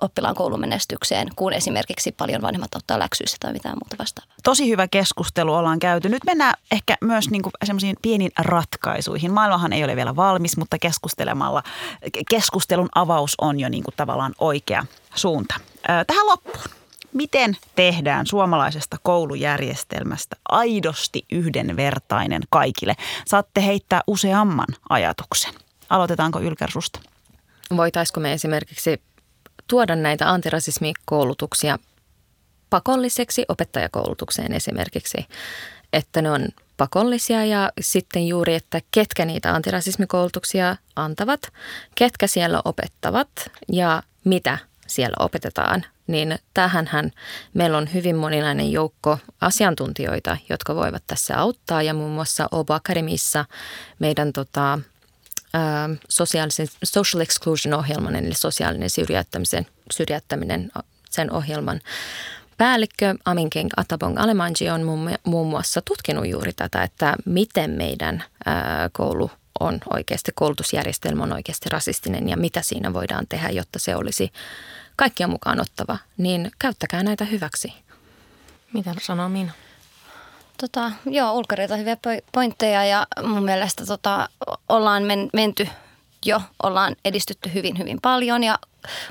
[0.00, 4.34] oppilaan koulumenestykseen, kun esimerkiksi paljon vanhemmat ottaa läksyissä tai mitään muuta vastaavaa.
[4.42, 6.08] Tosi hyvä keskustelu ollaan käyty.
[6.08, 9.32] Nyt mennään ehkä myös niin semmoisiin pieniin ratkaisuihin.
[9.32, 11.62] Maailmahan ei ole vielä valmis, mutta keskustelemalla
[12.30, 15.54] keskustelun avaus on jo niin kuin tavallaan oikea suunta.
[16.06, 16.64] Tähän loppuun.
[17.12, 22.94] Miten tehdään suomalaisesta koulujärjestelmästä aidosti yhdenvertainen kaikille?
[23.26, 25.54] Saatte heittää useamman ajatuksen.
[25.90, 27.00] Aloitetaanko Ylker susta?
[27.76, 29.02] Voitaisiko me esimerkiksi
[29.70, 31.78] tuoda näitä antirasismikoulutuksia
[32.70, 35.26] pakolliseksi opettajakoulutukseen esimerkiksi,
[35.92, 41.40] että ne on pakollisia ja sitten juuri, että ketkä niitä antirasismikoulutuksia antavat,
[41.94, 43.28] ketkä siellä opettavat
[43.72, 47.10] ja mitä siellä opetetaan, niin tähänhän
[47.54, 53.44] meillä on hyvin moninainen joukko asiantuntijoita, jotka voivat tässä auttaa ja muun muassa Oba Academissa
[53.98, 54.78] meidän tota,
[56.08, 60.70] sosiaalisen social exclusion ohjelman, eli sosiaalinen syrjäyttämisen, syrjäyttäminen
[61.10, 61.80] sen ohjelman
[62.56, 64.82] päällikkö Aminkeng Atabong Alemanji on
[65.24, 68.24] muun muassa tutkinut juuri tätä, että miten meidän
[68.92, 69.30] koulu
[69.60, 74.32] on oikeasti, koulutusjärjestelmä on oikeasti rasistinen ja mitä siinä voidaan tehdä, jotta se olisi
[74.96, 75.98] kaikkia mukaan ottava.
[76.16, 77.72] Niin käyttäkää näitä hyväksi.
[78.72, 79.52] Mitä sanoo Minna?
[80.60, 81.96] Tota, joo, ulkareita hyviä
[82.32, 84.28] pointteja ja mun mielestä tota,
[84.68, 85.68] ollaan men, menty
[86.26, 88.58] jo, ollaan edistytty hyvin hyvin paljon ja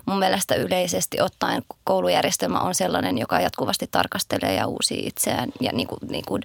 [0.06, 5.88] mun mielestä yleisesti ottaen koulujärjestelmä on sellainen, joka jatkuvasti tarkastelee ja uusi itseään ja niin
[5.88, 6.42] kuin, niin kuin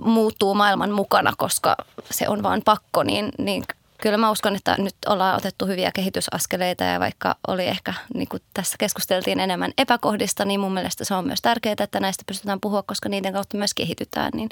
[0.00, 1.76] muuttuu maailman mukana, koska
[2.10, 3.64] se on vaan pakko, niin, niin
[4.02, 8.42] kyllä mä uskon, että nyt ollaan otettu hyviä kehitysaskeleita ja vaikka oli ehkä, niin kuin
[8.54, 12.82] tässä keskusteltiin enemmän epäkohdista, niin mun mielestä se on myös tärkeää, että näistä pystytään puhua,
[12.82, 14.48] koska niiden kautta myös kehitytään, niin,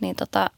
[0.00, 0.50] niin tota,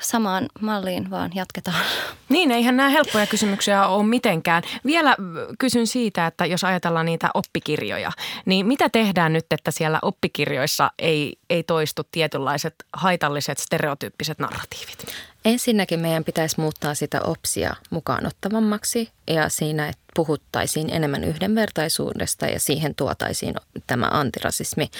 [0.00, 1.84] samaan malliin vaan jatketaan.
[2.28, 4.62] Niin, eihän nämä helppoja kysymyksiä ole mitenkään.
[4.84, 5.16] Vielä
[5.58, 8.12] kysyn siitä, että jos ajatellaan niitä oppikirjoja,
[8.46, 15.06] niin mitä tehdään nyt, että siellä oppikirjoissa ei, ei toistu tietynlaiset haitalliset stereotyyppiset narratiivit?
[15.44, 22.60] Ensinnäkin meidän pitäisi muuttaa sitä opsia mukaan ottavammaksi ja siinä, että puhuttaisiin enemmän yhdenvertaisuudesta ja
[22.60, 23.54] siihen tuotaisiin
[23.86, 24.90] tämä antirasismi.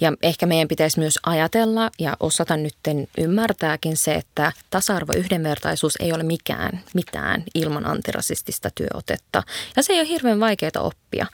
[0.00, 2.76] Ja ehkä meidän pitäisi myös ajatella ja osata nyt
[3.18, 9.42] ymmärtääkin se, että tasa-arvo yhdenvertaisuus ei ole mikään, mitään ilman antirasistista työotetta.
[9.76, 11.26] Ja se ei ole hirveän vaikeaa oppia.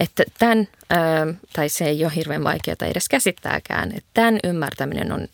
[0.00, 0.68] Että tämän,
[1.52, 5.28] tai se ei ole hirveän vaikeaa edes käsittääkään, että tämän ymmärtäminen on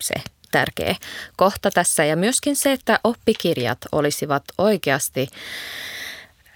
[0.00, 0.14] se
[0.50, 0.96] tärkeä
[1.36, 2.04] kohta tässä.
[2.04, 5.28] Ja myöskin se, että oppikirjat olisivat oikeasti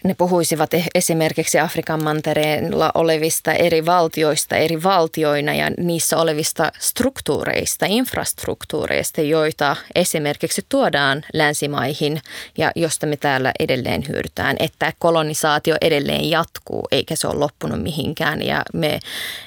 [0.05, 7.87] ne puhuisivat e- esimerkiksi Afrikan mantereella olevista eri valtioista eri valtioina ja niissä olevista struktuureista,
[7.89, 12.21] infrastruktuureista, joita esimerkiksi tuodaan länsimaihin
[12.59, 18.43] ja josta me täällä edelleen hyödytään, että kolonisaatio edelleen jatkuu eikä se ole loppunut mihinkään
[18.43, 19.01] ja me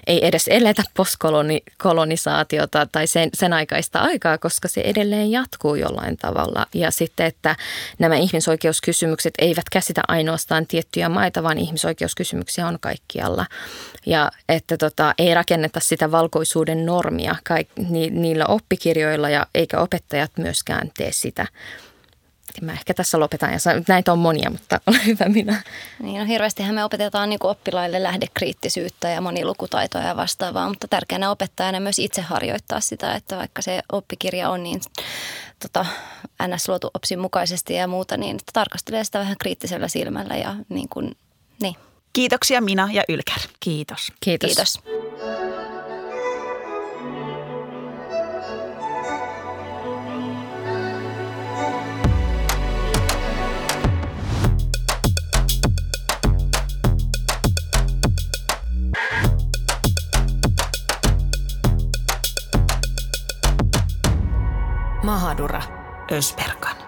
[0.07, 6.65] ei edes eletä postkolonisaatiota tai sen, sen aikaista aikaa, koska se edelleen jatkuu jollain tavalla.
[6.73, 7.55] Ja sitten, että
[7.99, 13.45] nämä ihmisoikeuskysymykset eivät käsitä ainoastaan ainoastaan tiettyjä maita, vaan ihmisoikeuskysymyksiä on kaikkialla.
[14.05, 20.31] Ja että tota, ei rakenneta sitä valkoisuuden normia kaik, ni, niillä oppikirjoilla ja eikä opettajat
[20.37, 21.47] myöskään tee sitä.
[22.61, 25.63] Mä ehkä tässä lopetan ja näitä on monia, mutta ole hyvä minä.
[25.99, 31.79] Niin, no hirveästihän me opetetaan niin oppilaille lähdekriittisyyttä ja monilukutaitoa ja vastaavaa, mutta tärkeänä opettajana
[31.79, 34.81] myös itse harjoittaa sitä, että vaikka se oppikirja on niin
[35.59, 35.85] tota,
[36.47, 36.69] ns.
[36.69, 41.17] luotu OPSin mukaisesti ja muuta, niin että tarkastelee sitä vähän kriittisellä silmällä ja niin kuin,
[41.61, 41.75] niin.
[42.13, 43.39] Kiitoksia Mina ja Ylkär.
[43.59, 44.11] Kiitos.
[44.19, 44.47] Kiitos.
[44.47, 44.79] Kiitos.
[65.03, 65.61] Mahadura.
[66.11, 66.82] Ösperkan.